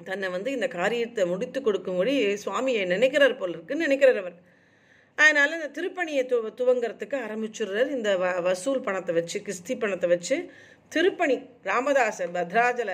தன்னை 0.09 0.27
வந்து 0.29 0.49
இந்த 0.57 0.67
காரியத்தை 0.77 1.23
முடித்து 1.31 1.59
கொடுக்கும்படி 1.61 2.13
சுவாமியை 2.43 2.83
நினைக்கிறார் 2.95 3.39
போல் 3.41 3.55
இருக்குன்னு 3.55 3.87
நினைக்கிறார் 3.87 4.21
அவர். 4.23 4.37
அதனால் 5.17 5.57
இந்த 5.57 5.69
திருப்பணியை 5.77 6.23
து 6.25 6.37
துவங்கிறதுக்கு 6.59 7.17
ஆரம்பிச்சுடுறார். 7.25 7.89
இந்த 7.97 8.09
வ 8.17 8.27
வசூல் 8.47 8.85
பணத்தை 8.87 9.13
வச்சு 9.19 9.37
கிஸ்தி 9.47 9.73
பணத்தை 9.77 10.07
வச்சு 10.13 10.37
திருப்பணி 10.91 11.35
ராமதாசர் 11.63 12.33
பத்ராஜல 12.35 12.91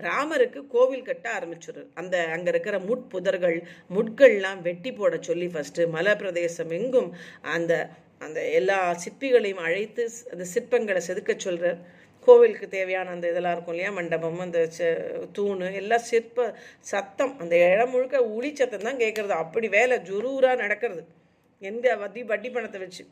ராமருக்கு 0.00 0.60
கோவில் 0.74 1.08
கட்ட 1.08 1.26
ஆரம்பிச்சுடுறார். 1.38 1.88
அந்த 1.94 2.14
அங்கே 2.34 2.50
இருக்கிற 2.54 2.76
முட்புதர்கள் 2.88 3.56
முட்கள்லாம் 3.96 4.60
வெட்டி 4.68 4.92
போட 4.92 5.16
சொல்லி 5.28 5.48
ஃபஸ்ட்டு 5.54 5.88
மலை 5.96 6.14
பிரதேசம் 6.22 6.72
எங்கும் 6.78 7.10
அந்த 7.54 7.72
அந்த 8.26 8.40
எல்லா 8.58 8.78
சிற்பிகளையும் 9.04 9.64
அழைத்து 9.66 10.02
அந்த 10.32 10.44
சிற்பங்களை 10.54 11.00
செதுக்க 11.08 11.32
சொல்கிறார் 11.38 11.80
கோவிலுக்கு 12.26 12.66
தேவையான 12.76 13.12
அந்த 13.14 13.26
இதெல்லாம் 13.32 13.54
இருக்கும் 13.56 13.74
இல்லையா? 13.74 13.90
மண்டபம் 13.98 14.44
அந்த 14.46 14.60
தூணு 15.38 15.66
எல்லாம் 15.80 16.06
சிற்ப 16.10 16.46
சத்தம் 16.92 17.34
அந்த 17.42 17.54
இடம் 17.72 17.92
முழுக்க 17.94 18.22
உளி 18.36 18.50
சத்தம் 18.60 18.86
தான் 18.88 19.02
கேட்குறது 19.04 19.34
அப்படி 19.44 19.68
வேலை 19.78 19.98
ஜுரூராக 20.10 20.62
நடக்கிறது. 20.64 21.02
எந்த 21.62 21.86
வட்டி 22.02 22.22
வட்டி 22.30 22.48
பணத்தை 22.50 22.78
வச்சு. 22.84 23.04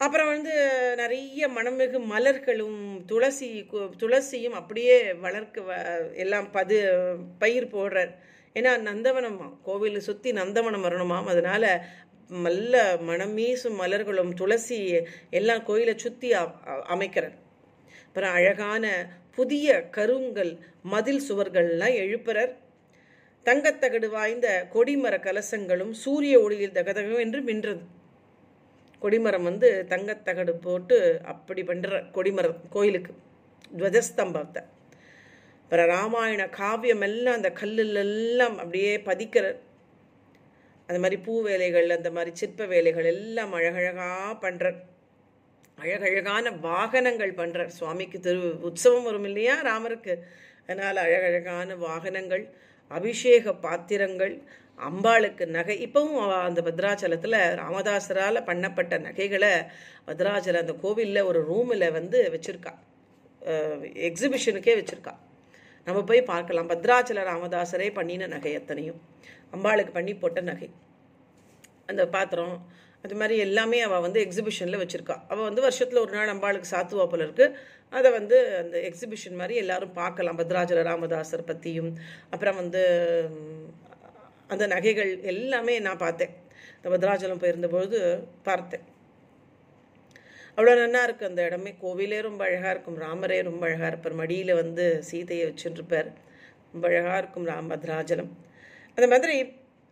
அப்புறம் 0.00 0.28
வந்து 0.32 0.52
நிறைய 1.00 1.44
மணமிகு 1.54 1.98
மலர்களும் 2.12 2.80
துளசி 3.10 3.48
துளசியும் 4.02 4.58
அப்படியே 4.60 4.96
வளர்க்க 5.24 5.78
எல்லாம் 6.24 6.48
பது 6.56 6.76
பயிர் 7.42 7.72
போடுறார். 7.74 8.12
ஏன்னா 8.56 8.72
நந்தவனம் 8.88 9.38
கோவிலை 9.66 10.00
சுற்றி 10.08 10.30
நந்தவனம் 10.40 10.86
வரணுமாம். 10.86 11.30
அதனால 11.32 11.64
நல்ல 12.30 12.82
மணமீசும் 13.08 13.76
மலர்களும் 13.82 14.32
துளசி 14.40 14.78
எல்லாம் 15.38 15.62
கோயிலை 15.68 15.94
சுற்றி 16.04 16.30
அமைக்கிறார். 16.94 17.36
அப்புறம் 18.06 18.34
அழகான 18.38 18.84
புதிய 19.36 19.76
கருங்கல் 19.96 20.52
மதில் 20.92 21.22
சுவர்கள்லாம் 21.28 21.98
எழுப்புறார். 22.04 22.52
தங்கத்தகடு 23.46 24.08
வாய்ந்த 24.16 24.48
கொடிமர 24.74 25.14
கலசங்களும் 25.26 25.92
சூரிய 26.02 26.34
ஒளியில் 26.44 26.76
தகதகம் 26.78 27.22
என்று 27.24 27.40
மின்றது 27.48 27.84
கொடிமரம் 29.02 29.46
வந்து 29.48 29.68
தங்கத்தகடு 29.92 30.52
போட்டு 30.66 30.96
அப்படி 31.32 31.62
பண்ணுற 31.68 32.00
கொடிமரம் 32.16 32.58
கோயிலுக்கு 32.74 33.12
துவஜஸ்தம்பத்தை. 33.78 34.62
அப்புறம் 35.62 35.88
ராமாயண 35.94 36.42
காவியம் 36.60 37.04
எல்லாம் 37.08 37.38
அந்த 37.38 37.50
கல்லுலெல்லாம் 37.60 38.56
அப்படியே 38.62 38.92
பதிக்கிற 39.08 39.46
அந்த 40.88 40.98
மாதிரி 41.02 41.16
பூ 41.24 41.34
வேலைகள் 41.46 41.88
அந்த 41.96 42.10
மாதிரி 42.16 42.30
சிற்ப 42.40 42.66
வேலைகள் 42.74 43.08
எல்லாம் 43.14 43.52
அழகழகாக 43.58 44.30
பண்ணுறார் 44.44 44.78
அழகழகான 45.82 46.50
வாகனங்கள் 46.68 47.32
பண்ணுறார் 47.40 47.76
சுவாமிக்கு 47.78 48.18
திரு 48.20 48.40
உற்சவம் 48.68 49.06
வரும் 49.08 49.26
இல்லையா 49.30 49.56
ராமருக்கு? 49.68 50.14
அதனால் 50.66 51.02
அழகழகான 51.04 51.76
வாகனங்கள் 51.84 52.44
அபிஷேக 52.90 53.54
பாத்திரங்கள் 53.66 54.34
அம்பாளுக்கு 54.88 55.44
நகை. 55.56 55.76
இப்போவும் 55.86 56.18
அந்த 56.48 56.60
பத்ராச்சலத்தில் 56.68 57.38
ராமதாசரால் 57.62 58.46
பண்ணப்பட்ட 58.50 58.94
நகைகளை 59.06 59.52
பத்ராச்சலம் 60.08 60.64
அந்த 60.64 60.76
கோவிலில் 60.84 61.28
ஒரு 61.30 61.42
ரூமில் 61.50 61.94
வந்து 61.98 62.18
வச்சுருக்கா. 62.34 62.72
எக்ஸிபிஷனுக்கே 64.08 64.74
வச்சுருக்கா. 64.80 65.14
நம்ம 65.84 66.02
போய் 66.02 66.22
பார்க்கலாம். 66.22 66.68
பத்ராச்சல 66.68 67.22
ராமதாசரே 67.32 67.94
பண்ணின 67.94 68.26
நகை 68.26 68.52
எத்தனையும் 68.52 69.00
அம்பாளுக்கு 69.56 69.92
பண்ணி 69.92 70.14
போட்ட 70.14 70.40
நகை. 70.40 70.70
அந்த 71.86 72.08
பாத்திரம் 72.08 72.76
அது 73.02 73.14
மாதிரி 73.14 73.38
எல்லாமே 73.38 73.80
அவள் 73.80 74.00
வந்து 74.00 74.20
எக்ஸிபிஷனில் 74.24 74.80
வச்சுருக்கா. 74.82 75.16
அவள் 75.28 75.44
வந்து 75.44 75.62
வருஷத்தில் 75.62 76.00
ஒரு 76.00 76.12
நாள் 76.12 76.32
அம்பாளுக்கு 76.34 76.70
சாத்துவா 76.70 77.06
போல 77.06 77.50
அதை 77.90 78.10
வந்து 78.10 78.56
அந்த 78.56 78.78
எக்ஸிபிஷன் 78.78 79.36
மாதிரி 79.36 79.54
எல்லாரும் 79.54 79.92
பார்க்கலாம். 79.92 80.38
பத்ராஜல 80.38 80.82
ராமதாசர் 80.90 81.48
பற்றியும் 81.50 81.96
அப்புறம் 82.30 82.56
வந்து 82.56 82.82
அந்த 84.48 84.66
நகைகள் 84.66 85.22
எல்லாமே 85.22 85.78
நான் 85.78 85.96
பார்த்தேன். 85.96 86.34
இந்த 86.76 86.88
பத்ராஜலம் 86.94 87.42
போயிருந்தபொழுது 87.42 88.24
பார்த்தேன். 88.42 88.84
அவ்வளோ 90.58 90.72
நல்லா 90.82 91.00
இருக்கு 91.06 91.24
அந்த 91.30 91.40
இடமே. 91.48 91.70
கோவிலே 91.82 92.18
ரொம்ப 92.28 92.42
அழகாக 92.48 92.72
இருக்கும். 92.74 92.96
ராமரே 93.04 93.36
ரொம்ப 93.48 93.62
அழகாக 93.68 93.90
இருப்பார். 93.92 94.16
மடியில் 94.20 94.58
வந்து 94.62 94.84
சீதையை 95.08 95.44
வச்சுருப்பார் 95.48 96.08
ரொம்ப 96.72 96.84
அழகாக 96.90 97.18
இருக்கும் 97.22 97.46
ராம் 97.50 97.70
பத்ராஜலம் 97.72 98.32
அந்த 98.96 99.08
மாதிரி 99.12 99.36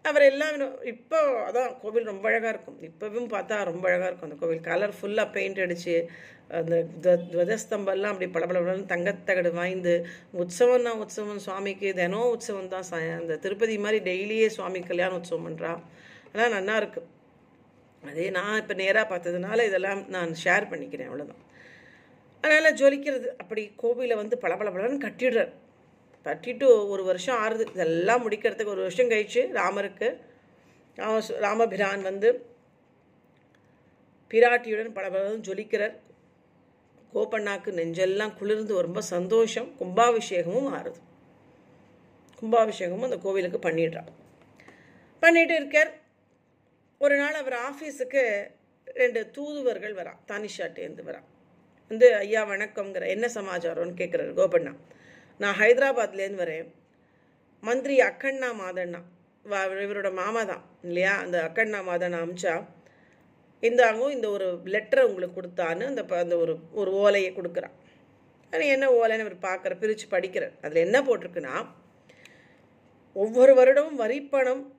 அவர் 0.05 0.25
எல்லாம் 0.31 0.57
இப்போ 0.93 1.19
அதான் 1.49 1.71
கோவில் 1.83 2.11
ரொம்ப 2.11 2.25
அழகாக 2.31 2.51
இருக்கும். 2.55 2.77
இப்போவும் 2.89 3.29
பார்த்தா 3.35 3.57
ரொம்ப 3.71 3.85
அழகாக 3.91 4.09
இருக்கும் 4.11 4.29
அந்த 4.29 4.39
கோவில். 4.43 4.61
கலர் 4.69 4.95
ஃபுல்லாக 4.99 5.33
பெயிண்ட் 5.37 5.63
அடித்து 5.65 5.95
அந்த 6.59 6.75
துவஜஸ்தம்பெல்லாம் 6.97 7.31
துவஜஸ்தம்பம்லாம் 7.33 8.13
அப்படி 8.15 8.29
பளபளபளன்னு 8.37 8.91
தங்கத்தகடு 8.93 9.51
வாய்ந்து 9.61 9.95
உற்சவம்னா 10.43 10.93
உற்சவம். 11.05 11.43
சுவாமிக்கு 11.47 11.91
தினம் 12.01 12.31
உற்சவம் 12.35 12.73
தான். 12.75 12.87
அந்த 13.21 13.39
திருப்பதி 13.47 13.77
மாதிரி 13.87 14.01
டெய்லியே 14.11 14.49
சுவாமி 14.59 14.83
கல்யாண 14.91 15.19
உற்சவம் 15.21 15.49
பண்ணுறா 15.49 15.73
அதெல்லாம் 16.27 16.57
நல்லா 16.59 16.77
அதே 18.03 18.31
நான் 18.31 18.61
இப்போ 18.61 18.75
நேராக 18.75 19.17
பார்த்ததுனால 19.17 19.67
இதெல்லாம் 19.67 20.09
நான் 20.09 20.33
ஷேர் 20.45 20.71
பண்ணிக்கிறேன் 20.73 21.09
அவ்வளோதான் 21.11 21.43
அதனால் 22.41 22.75
ஜொலிக்கிறது 22.75 23.27
அப்படி 23.43 23.73
கோவிலை 23.83 24.15
வந்து 24.15 24.39
பளபளபளன்னு 24.43 25.05
கட்டிடுறார். 25.07 25.53
கட்டிட்டு 26.25 26.89
ஒரு 26.89 27.05
வருஷம் 27.05 27.39
ஆறுது. 27.45 27.65
இதெல்லாம் 27.71 28.31
முடிக்கிறதுக்கு 28.31 28.73
ஒரு 28.75 28.83
வருஷம் 28.87 29.11
கழிச்சு 29.11 29.41
ராமருக்கு 29.61 30.09
ராமபிரான் 31.45 32.03
வந்து 32.03 32.29
பிராட்டியுடன் 34.31 34.95
பளபளன்னு 34.99 35.47
ஜொலிக்கிறார். 35.49 35.95
கோபண்ணாக்கு 37.15 37.71
நெஞ்செல்லாம் 37.81 38.37
குளிர்ந்து 38.39 38.83
ரொம்ப 38.83 39.01
சந்தோஷம். 39.01 39.69
கும்பாபிஷேகமும் 39.81 40.71
ஆறுது. 40.79 41.01
கும்பாபிஷேகமும் 42.41 43.09
அந்த 43.09 43.19
கோவிலுக்கு 43.27 43.59
பண்ணிடுறான் 43.69 44.11
பண்ணிட்டு 45.23 45.55
இருக்கார். 45.55 45.93
ஒரு 46.99 47.17
நாள் 47.17 47.35
அவர் 47.35 47.53
ஆஃபீஸுக்கு 47.53 48.51
ரெண்டு 48.85 49.31
தூதுவர்கள் 49.31 49.95
வரா 49.95 50.13
தானிஷாட்டேருந்து 50.29 50.99
வரா 51.07 51.21
வந்து 51.89 52.15
ஐயா 52.15 52.45
வணக்கம்ங்கிற 52.45 53.07
என்ன 53.07 53.27
சமாச்சாரம்னு 53.27 53.95
கேட்குறாரு 53.97 54.33
கோபண்ணா. 54.35 54.77
நான் 55.39 55.57
ஹைதராபாத்லேருந்து 55.59 56.41
வரேன். 56.41 56.73
மந்திரி 57.61 57.99
அக்கண்ணா 57.99 58.53
மாதண்ணா. 58.61 59.03
வா 59.43 59.65
இவரோட 59.65 60.13
மாமா 60.13 60.45
தான் 60.45 60.65
இல்லையா? 60.83 61.17
அந்த 61.17 61.43
அக்கண்ணா 61.43 61.79
மாதண்ணா 61.89 62.23
அமிச்சா. 62.23 62.65
இந்தாங்கும் 63.61 64.11
இந்த 64.11 64.31
ஒரு 64.31 64.61
லெட்டரை 64.65 65.01
உங்களுக்கு 65.01 65.43
கொடுத்தான்னு 65.43 65.87
அந்த 65.87 66.05
ப- 66.05 66.19
அந்த 66.19 66.37
ஒரு 66.37 66.59
ஒரு 66.73 66.93
ஓலையை 66.93 67.33
கொடுக்குறான். 67.33 67.71
அது 68.51 68.67
என்ன 68.67 68.89
ஓலைன்னு 68.89 69.37
அவர் 69.37 69.37
பார்க்குற 69.37 69.79
பிரித்து 69.79 70.19
படிக்கிறார். 70.19 70.53
அதில் 70.63 70.85
என்ன 70.85 71.01
போட்டிருக்குன்னா 71.01 71.67
ஒவ்வொரு 73.13 73.55
வருடமும் 73.55 73.95
வரிப்பணம் 73.95 74.76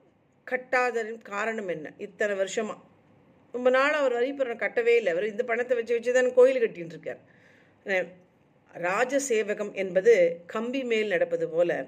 கட்டாததின் 0.50 1.22
காரணம் 1.22 1.68
என்ன? 1.68 1.92
இத்தனை 1.98 2.36
வருஷமா? 2.36 2.76
ரொம்ப 3.52 3.70
நாள் 3.70 3.92
அவர் 3.92 4.12
வரிப்பணம் 4.12 4.58
கட்டவே 4.58 4.96
இல்லை. 4.96 5.12
அவர் 5.12 5.30
இந்த 5.30 5.44
பணத்தை 5.44 5.76
வச்சு 5.76 5.94
வச்சு 5.94 6.12
தான் 6.12 6.34
கோயில் 6.34 6.62
கட்டின்னு 6.62 6.84
இருக்கார் 6.84 7.18
ராஜ 8.72 9.18
ராஜசேவகம் 9.18 9.72
என்பது 9.72 10.40
கம்பி 10.46 10.84
மேல் 10.84 11.08
நடப்பது 11.08 11.48
போல 11.48 11.86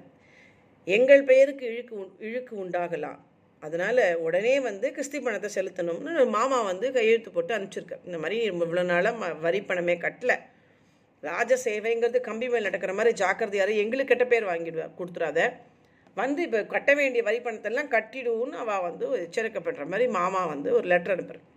எங்கள் 0.85 1.23
பெயருக்கு 1.23 1.65
இழுக்கு 1.65 1.95
உண்- 1.95 2.21
இழுக்கு 2.21 2.65
உண்டாகலாம். 2.65 3.19
அதனால 3.59 4.17
உடனே 4.19 4.59
வந்து 4.59 4.89
கிறிஸ்தி 4.89 5.19
பணத்தை 5.19 5.49
செலுத்தணும்னு 5.55 6.29
மாமா 6.29 6.61
வந்து 6.61 6.91
கையெழுத்து 6.91 7.31
போட்டு 7.31 7.57
அனுப்பிச்சிருக்கார். 7.57 8.05
இந்த 8.05 8.17
மாதிரி 8.17 8.49
இவ்வளோ 8.49 8.83
நாளாக 8.83 9.33
வரி 9.33 9.61
பணமே 9.61 9.95
கட்டலை. 9.95 10.37
ராஜ 11.21 11.69
சேவைங்கிறது 11.69 12.19
கம்பி 12.19 12.49
மேல் 12.49 12.61
நடக்கிற 12.61 12.93
மாதிரி 12.93 13.23
ஜாக்கிரதையாரு 13.25 13.75
எங்களுக்கு 13.75 14.15
கெட்ட 14.15 14.25
பேர் 14.25 14.45
வாங்கிடுவா 14.45 14.91
கொடுத்துடாத 14.97 15.51
வந்து 16.17 16.41
இப்போ 16.45 16.59
கட்ட 16.65 16.91
வேண்டிய 16.93 17.21
வரி 17.23 17.39
பணத்தெல்லாம் 17.39 17.91
கட்டிடுவோன்னு 17.95 18.57
அவள் 18.63 18.85
வந்து 18.87 19.05
எச்சரிக்கப்படுற 19.25 19.85
மாதிரி 19.87 20.07
மாமா 20.19 20.41
வந்து 20.45 20.69
ஒரு 20.77 20.87
லெட்டர் 20.87 21.15
அனுப்புகிறேன் 21.15 21.47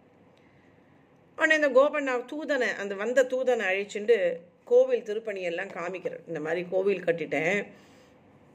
உடனே 1.39 1.55
இந்த 1.61 1.71
கோபண்ணா 1.79 2.13
தூதனை 2.33 2.69
அந்த 2.83 2.95
வந்த 2.95 3.25
தூதனை 3.33 3.65
அழிச்சுண்டு 3.71 4.17
கோவில் 4.65 5.07
திருப்பணியெல்லாம் 5.09 5.73
காமிக்கிறார். 5.79 6.23
இந்த 6.27 6.41
மாதிரி 6.41 6.61
கோவில் 6.71 7.07
கட்டிட்டேன். 7.07 7.59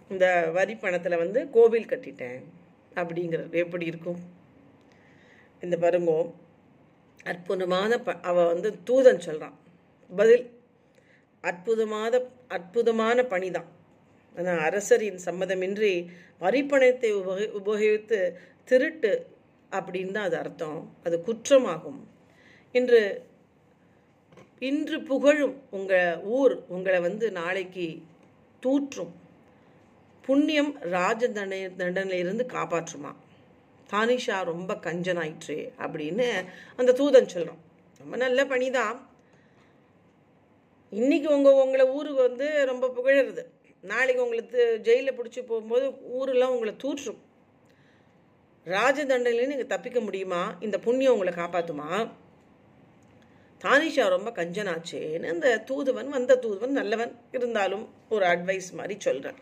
இந்த 0.09 0.25
வரி 0.57 0.75
பணத்தில் 0.75 1.21
வந்து 1.23 1.39
கோவில் 1.49 1.89
கட்டிட்டேன். 1.91 2.39
அப்படிங்கிறது 2.95 3.57
எப்படி 3.63 3.85
இருக்கும்? 3.85 4.19
இந்த 5.63 5.75
பாருங்கோ 5.77 6.19
அற்புதமான 7.31 7.91
ப 7.97 8.15
அவள் 8.29 8.49
வந்து 8.53 8.69
தூதன் 8.87 9.25
சொல்கிறான் 9.27 9.57
பதில் 10.09 10.45
அற்புதமான 11.43 12.21
அற்புதமான 12.47 13.23
பணி 13.33 13.49
தான் 13.51 13.69
ஆனால் 14.39 14.61
அரசரின் 14.67 15.19
சம்மதமின்றி 15.25 15.93
வரிப்பணத்தை 16.43 17.09
உபகி 17.21 17.47
உபயோகித்து 17.59 18.19
திருட்டு 18.69 19.13
அப்படின்னு 19.71 20.11
தான் 20.11 20.27
அது 20.29 20.37
அர்த்தம். 20.43 20.79
அது 21.03 21.15
குற்றமாகும். 21.27 22.01
இன்று 22.75 23.01
இன்று 24.69 24.97
புகழும் 25.09 25.55
உங்கள் 25.77 26.21
ஊர் 26.37 26.55
உங்களை 26.75 26.99
வந்து 27.07 27.25
நாளைக்கு 27.39 27.87
தூற்றும். 28.63 29.13
புண்ணியம் 30.25 30.71
ராஜ 30.95 31.21
தண்டனை 31.27 31.59
தண்டனையிலிருந்து 31.81 32.45
காப்பாற்றுமா? 32.55 33.11
தானிஷா 33.93 34.37
ரொம்ப 34.51 34.71
கஞ்சனாயிற்று 34.87 35.57
அப்படின்னு 35.83 36.27
அந்த 36.79 36.91
தூதன் 36.99 37.31
சொல்கிறோம் 37.33 37.61
ரொம்ப 38.01 38.15
நல்ல 38.23 38.39
பணிதான். 38.51 38.99
இன்னைக்கு 40.93 41.29
உங்கள் 41.35 41.61
உங்களை 41.63 41.85
ஊருக்கு 41.95 42.21
வந்து 42.27 42.47
ரொம்ப 42.71 42.85
புகழறது. 42.97 43.43
நாளைக்கு 43.83 44.23
உங்களுக்கு 44.23 44.61
ஜெயிலில் 44.83 45.17
பிடிச்சி 45.17 45.41
போகும்போது 45.45 45.85
ஊரெல்லாம் 46.17 46.53
உங்களை 46.55 46.73
தூற்றும். 46.75 47.19
ராஜ 48.63 49.05
தண்டனையிலேருந்து 49.05 49.53
நீங்கள் 49.53 49.73
தப்பிக்க 49.73 49.99
முடியுமா? 49.99 50.41
இந்த 50.59 50.79
புண்ணியம் 50.79 51.13
உங்களை 51.13 51.33
காப்பாற்றுமா 51.33 51.89
தானிஷா 53.63 54.03
ரொம்ப 54.15 54.29
கஞ்சனாச்சேன்னு 54.29 55.31
இந்த 55.33 55.47
தூதுவன் 55.69 56.09
வந்த 56.09 56.35
தூதுவன் 56.35 56.77
நல்லவன் 56.79 57.13
இருந்தாலும் 57.31 57.85
ஒரு 58.09 58.25
அட்வைஸ் 58.25 58.69
மாதிரி 58.79 58.95
சொல்கிறான் 58.99 59.39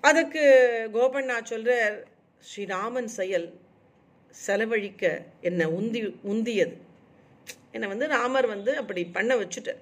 அதுக்கு 0.00 0.44
கோபண்ணா 0.92 1.36
சொல்கிறார் 1.42 1.96
ஸ்ரீராமன் 2.48 3.10
செயல் 3.18 3.48
செலவழிக்க 4.34 5.04
என்னை 5.40 5.66
உந்தி 5.78 6.00
உந்தியது. 6.32 6.76
என்னை 7.72 7.86
வந்து 7.88 8.06
ராமர் 8.06 8.46
வந்து 8.46 8.76
அப்படி 8.76 9.04
பண்ண 9.16 9.34
வச்சுட்டார். 9.34 9.80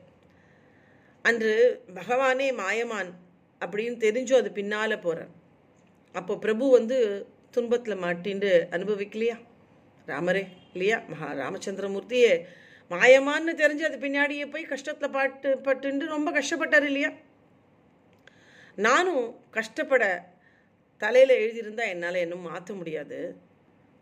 அன்று 1.24 1.52
பகவானே 1.94 2.54
மாயமான் 2.54 3.10
அப்படின்னு 3.60 3.96
தெரிஞ்சும் 3.96 4.36
அது 4.36 4.52
பின்னால் 4.52 5.00
போகிறார் 5.00 5.30
அப்போ 6.14 6.36
பிரபு 6.36 6.70
வந்து 6.70 6.96
துன்பத்தில் 7.50 8.02
மாட்டின்னு 8.02 8.50
அனுபவிக்கலையா? 8.70 9.36
ராமரே 10.06 10.46
இல்லையா? 10.72 11.02
மகா 11.08 11.28
ராமச்சந்திரமூர்த்தியே 11.32 12.46
மாயமான்னு 12.90 13.54
தெரிஞ்சு 13.54 13.80
அது 13.80 13.98
பின்னாடியே 13.98 14.50
போய் 14.50 14.70
கஷ்டத்தில் 14.70 15.10
பாட்டு 15.10 15.60
பட்டுண்டு 15.64 16.06
ரொம்ப 16.06 16.30
கஷ்டப்பட்டார் 16.30 16.82
இல்லையா? 16.82 17.10
நானும் 18.76 19.24
கஷ்டப்பட 19.50 20.04
தலையில் 20.98 21.38
எழுதியிருந்தா 21.38 21.88
என்னால் 21.88 22.14
இன்னும் 22.14 22.48
மாற்ற 22.50 22.74
முடியாது. 22.74 23.18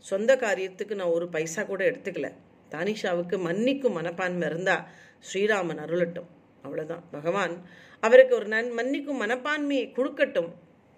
சொந்த 0.05 0.37
காரியத்துக்கு 0.37 0.95
நான் 0.95 1.09
ஒரு 1.09 1.29
பைசா 1.29 1.63
கூட 1.63 1.85
எடுத்துக்கல. 1.85 2.29
தானிஷாவுக்கு 2.71 3.39
மன்னிக்கும் 3.39 3.93
மனப்பான்மை 3.93 4.49
இருந்தால் 4.49 4.87
ஸ்ரீராமன் 5.21 5.83
அருளட்டும். 5.85 6.31
அவ்வளோதான் 6.65 7.05
பகவான் 7.15 7.55
அவருக்கு 8.03 8.35
ஒரு 8.41 8.49
நன் 8.55 8.71
மன்னிக்கும் 8.79 9.23
மனப்பான்மையை 9.23 9.87
கொடுக்கட்டும். 9.99 10.51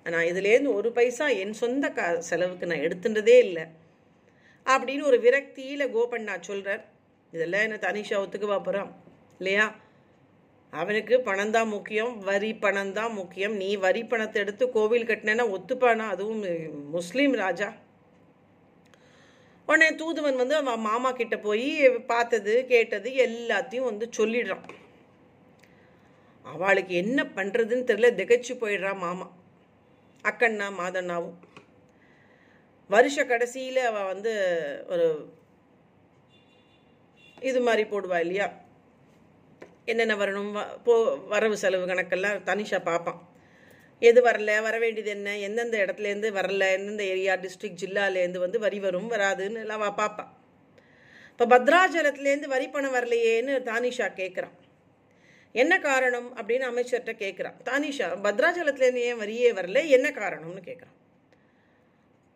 நான் 0.06 0.28
இதுலேருந்து 0.30 0.70
ஒரு 0.78 0.88
பைசா 0.96 1.26
என் 1.42 1.54
சொந்த 1.62 1.88
கா 1.98 2.06
செலவுக்கு 2.28 2.68
நான் 2.70 2.84
எடுத்துன்றதே 2.86 3.36
இல்லை. 3.46 3.64
அப்படின்னு 4.66 5.04
ஒரு 5.10 5.18
விரக்தியில் 5.24 5.92
கோபண்ணா 5.94 6.34
சொல்கிறார் 6.48 6.82
இதெல்லாம் 7.32 7.64
என்ன 7.66 7.78
தனிஷா 7.86 8.16
ஒத்துக்குவா 8.24 8.58
போகிறான் 8.66 8.90
இல்லையா? 9.38 9.66
அவனுக்கு 10.72 11.14
பணம் 11.28 11.54
தான் 11.56 11.70
முக்கியம் 11.74 12.12
வரி 12.28 12.50
பணம் 12.64 12.92
தான் 12.98 13.12
முக்கியம். 13.20 13.54
நீ 13.62 13.70
வரி 13.86 14.02
பணத்தை 14.12 14.38
எடுத்து 14.42 14.64
கோவில் 14.76 15.08
கட்டினேன்னா 15.10 15.46
ஒத்துப்பானா? 15.56 16.06
அதுவும் 16.14 16.42
முஸ்லீம் 16.96 17.34
ராஜா. 17.44 17.68
உடனே 19.68 19.88
தூதுவன் 20.00 20.40
வந்து 20.40 20.54
அவன் 20.60 20.86
மாமா 20.88 21.10
கிட்ட 21.12 21.36
போய் 21.44 21.68
பார்த்தது 22.12 22.54
கேட்டது 22.72 23.10
எல்லாத்தையும் 23.26 23.90
வந்து 23.90 24.08
சொல்லிடுறான். 24.18 24.64
அவளுக்கு 26.44 26.94
என்ன 26.94 27.22
பண்ணுறதுன்னு 27.22 27.86
தெரியல. 27.86 28.14
திகைச்சு 28.14 28.52
போயிடுறா 28.54 28.96
மாமா. 28.96 29.32
அக்கண்ணா 30.22 30.72
மாதண்ணாவும். 30.78 31.34
வருஷ 32.88 33.24
கடைசியில் 33.24 33.76
அவள் 33.76 34.04
வந்து 34.04 34.32
ஒரு 34.88 35.32
இது 37.40 37.60
மாதிரி 37.60 37.90
போடுவா 37.90 38.18
இல்லையா? 38.20 38.52
என்னென்ன 39.84 40.14
வரணும்? 40.14 40.52
வ- 40.52 40.82
போ 40.84 41.16
வரவு 41.16 41.56
செலவு 41.56 41.86
கணக்கெல்லாம் 41.86 42.40
தனிஷா 42.46 42.82
பார்ப்பான். 42.82 43.28
எது 44.00 44.22
வரல? 44.22 44.62
வர 44.62 44.78
வேண்டியது 44.78 45.10
என்ன? 45.10 45.38
எந்தெந்த 45.38 45.78
இடத்துலேருந்து 45.78 46.32
வரல? 46.34 46.72
எந்தெந்த 46.72 47.04
ஏரியா? 47.04 47.34
டிஸ்ட்ரிக்ட் 47.34 47.76
ஜில்லாலேருந்து 47.80 48.38
வந்து 48.38 48.58
வரி 48.58 48.80
வரும் 48.80 49.10
வராதுன்னு 49.10 49.60
எல்லாம் 49.60 49.80
அவள் 49.80 50.06
பார்ப்பா. 50.06 50.26
இப்போ 51.30 51.58
பத்ராச்சலத்துலேருந்து 51.58 52.46
வரி 52.46 52.68
பணம் 52.68 52.94
வரலையேன்னு 52.94 53.62
தானிஷா 53.62 54.08
கேட்குறான் 54.16 54.62
என்ன 55.54 55.74
காரணம் 55.78 56.28
அப்படின்னு 56.36 56.66
அமைச்சர்கிட்ட 56.70 57.12
கேட்குறான் 57.24 57.58
தானிஷா 57.68 58.06
பத்ராச்சலத்துலேருந்து 58.24 59.04
ஏன் 59.08 59.20
வரியே 59.22 59.50
வரல? 59.58 59.80
என்ன 59.96 60.08
காரணம்னு 60.20 60.62
கேட்குறான் 60.68 60.96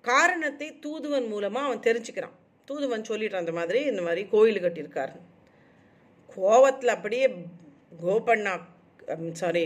காரணத்தை 0.04 0.68
தூதுவன் 0.84 1.26
மூலமாக 1.26 1.68
அவன் 1.68 1.86
தெரிஞ்சுக்கிறான். 1.86 2.36
தூதுவன் 2.68 3.08
சொல்லிட்டான் 3.10 3.44
அந்த 3.44 3.52
மாதிரி 3.52 3.80
இந்த 3.84 4.02
மாதிரி 4.02 4.22
கோயில் 4.34 4.62
கட்டியிருக்காரு 4.64 5.16
கோவத்தில் 6.36 6.94
அப்படியே 6.96 7.26
கோபண்ணா 8.04 8.54
um, 9.14 9.24
சாரி 9.32 9.64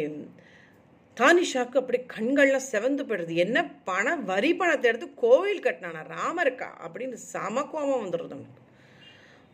தானிஷாக்கு 1.17 1.77
அப்படி 1.81 1.99
கண்கள்லாம் 2.15 2.69
செவந்து 2.73 3.03
போயிடுது. 3.09 3.33
என்ன 3.45 3.59
பணம் 3.89 4.23
வரி 4.25 4.51
பணத்தை 4.55 4.87
எடுத்து 4.91 5.09
கோவில் 5.25 5.65
கட்டினானா? 5.65 6.03
ராமருக்கா? 6.17 6.69
அப்படின்னு 6.85 7.17
சம 7.33 7.65
கோபம் 7.73 8.03
வந்துடுறது 8.05 8.37
அவனுக்கு. 8.37 8.63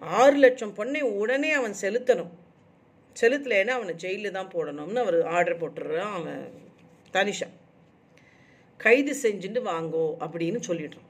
ஆறு 0.02 0.37
லட்சம் 0.37 0.76
பொண்ணை 0.76 1.00
உடனே 1.22 1.50
அவன் 1.52 1.74
செலுத்தணும். 1.80 2.32
செலுத்தலைன்னா 3.21 3.68
அவனை 3.68 3.94
ஜெயிலில் 3.94 4.31
தான் 4.31 4.53
போடணும்னு 4.55 5.03
அவர் 5.05 5.27
ஆர்டர் 5.27 5.61
போட்டுடுறான் 5.61 6.14
அவன் 6.18 6.53
தனிஷா. 7.12 7.49
கைது 8.77 9.12
செஞ்சுட்டு 9.23 9.61
வாங்கோ 9.62 10.05
அப்படின்னு 10.25 10.61
சொல்லிடுறான். 10.68 11.07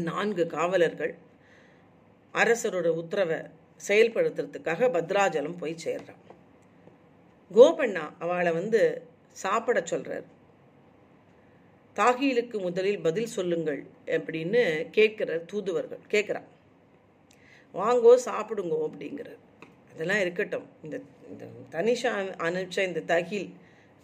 நான்கு 0.00 0.46
காவலர்கள் 0.46 1.14
அரசரோட 2.34 2.88
உத்தரவை 3.02 3.38
செயல்படுத்துறதுக்காக 3.88 4.88
பத்ராஜலம் 4.96 5.56
போய் 5.56 5.82
சேர்றான். 5.84 6.20
கோபண்ணா 7.54 8.04
அவளை 8.18 8.52
வந்து 8.52 9.08
சாப்பிட 9.32 9.80
சொல்கிறார் 9.84 10.26
தாகீலுக்கு 11.96 12.60
முதலில் 12.60 13.00
பதில் 13.00 13.34
சொல்லுங்கள் 13.36 13.86
அப்படின்னு 14.06 14.60
கேட்குற 14.96 15.44
தூதுவர்கள் 15.44 15.98
கேட்குறான். 16.10 16.48
வாங்கோ 17.74 18.12
சாப்பிடுங்கோ 18.24 18.78
அப்படிங்கிறார். 18.88 19.40
அதெல்லாம் 19.92 20.20
இருக்கட்டும். 20.20 20.66
இந்த 20.82 20.96
இந்த 21.30 21.44
தனிஷா 21.70 22.10
அனுப்பிச்ச 22.46 22.86
இந்த 22.86 23.00
தகில் 23.00 23.48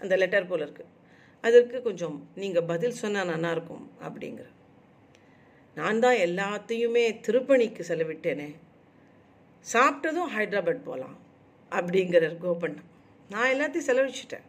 அந்த 0.01 0.16
லெட்டர் 0.16 0.46
போல் 0.46 0.64
இருக்குது 0.66 0.92
அதற்கு 1.40 1.83
கொஞ்சம் 1.83 2.29
நீங்கள் 2.35 2.64
பதில் 2.64 3.01
சொன்னால் 3.01 3.29
நல்லாயிருக்கும் 3.29 3.85
அப்படிங்கிற. 4.03 4.46
நான் 5.75 6.01
தான் 6.01 6.14
எல்லாத்தையுமே 6.14 7.05
திருப்பணிக்கு 7.27 7.83
செலவிட்டேனே. 7.88 8.49
சாப்பிட்டதும் 9.72 10.33
ஹைதராபாத் 10.37 10.87
போகலாம் 10.88 11.16
அப்படிங்கிறார் 11.70 12.37
கோபண்ணா. 12.44 12.83
நான் 13.31 13.53
எல்லாத்தையும் 13.55 13.88
செலவழிச்சிட்டேன் 13.88 14.46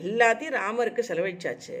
எல்லாத்தையும் 0.00 0.56
ராமருக்கு 0.60 1.02
செலவழிச்சாச்சு 1.08 1.76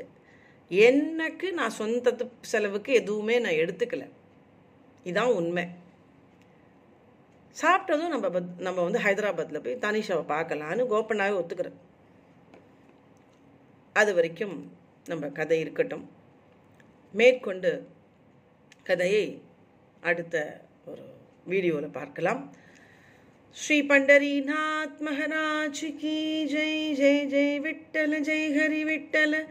எனக்கு 0.70 1.52
நான் 1.52 1.70
சொந்த 1.70 2.16
செலவுக்கு 2.40 2.92
எதுவுமே 2.92 3.38
நான் 3.38 3.60
எடுத்துக்கல. 3.62 4.04
இதான் 5.04 5.32
உண்மை. 5.40 5.64
சாப்பிட்டதும் 7.60 8.12
நம்ம 8.14 8.28
பத் 8.28 8.52
நம்ம 8.58 8.82
வந்து 8.82 8.98
ஹைதராபாத்தில் 8.98 9.64
போய் 9.64 9.82
தனிஷாவை 9.86 10.24
பார்க்கலான்னு 10.34 10.84
கோப்பனாகவே 10.92 11.38
ஒத்துக்கிறேன் 11.40 11.78
அது 13.92 14.14
வரைக்கும் 14.14 14.72
நம்ம 15.04 15.28
கதை 15.28 15.60
இருக்கட்டும். 15.60 16.10
மேற்கொண்டு 17.12 17.88
கதையை 18.82 19.42
அடுத்த 20.00 20.36
ஒரு 20.86 21.02
வீடியோவில் 21.44 21.96
பார்க்கலாம். 21.98 22.40
ஸ்ரீ 23.56 23.82
பண்டரிநாத் 23.82 25.00
மகராஜ் 25.08 25.82
கி 25.96 26.16
ஜெய் 26.54 26.80
ஜெய் 27.00 27.26
ஜெய் 27.34 27.58
விட்டல 27.66 28.20
ஜெய் 28.28 28.48
ஹரி 28.58 28.82
விட்டல 28.90 29.44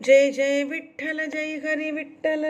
ஜெய் 0.00 0.30
ஜெய் 0.38 0.64
விட்டல 0.72 1.28
ஜெய் 1.36 1.56
ஹரி 1.66 1.90
விட்டல. 1.98 2.44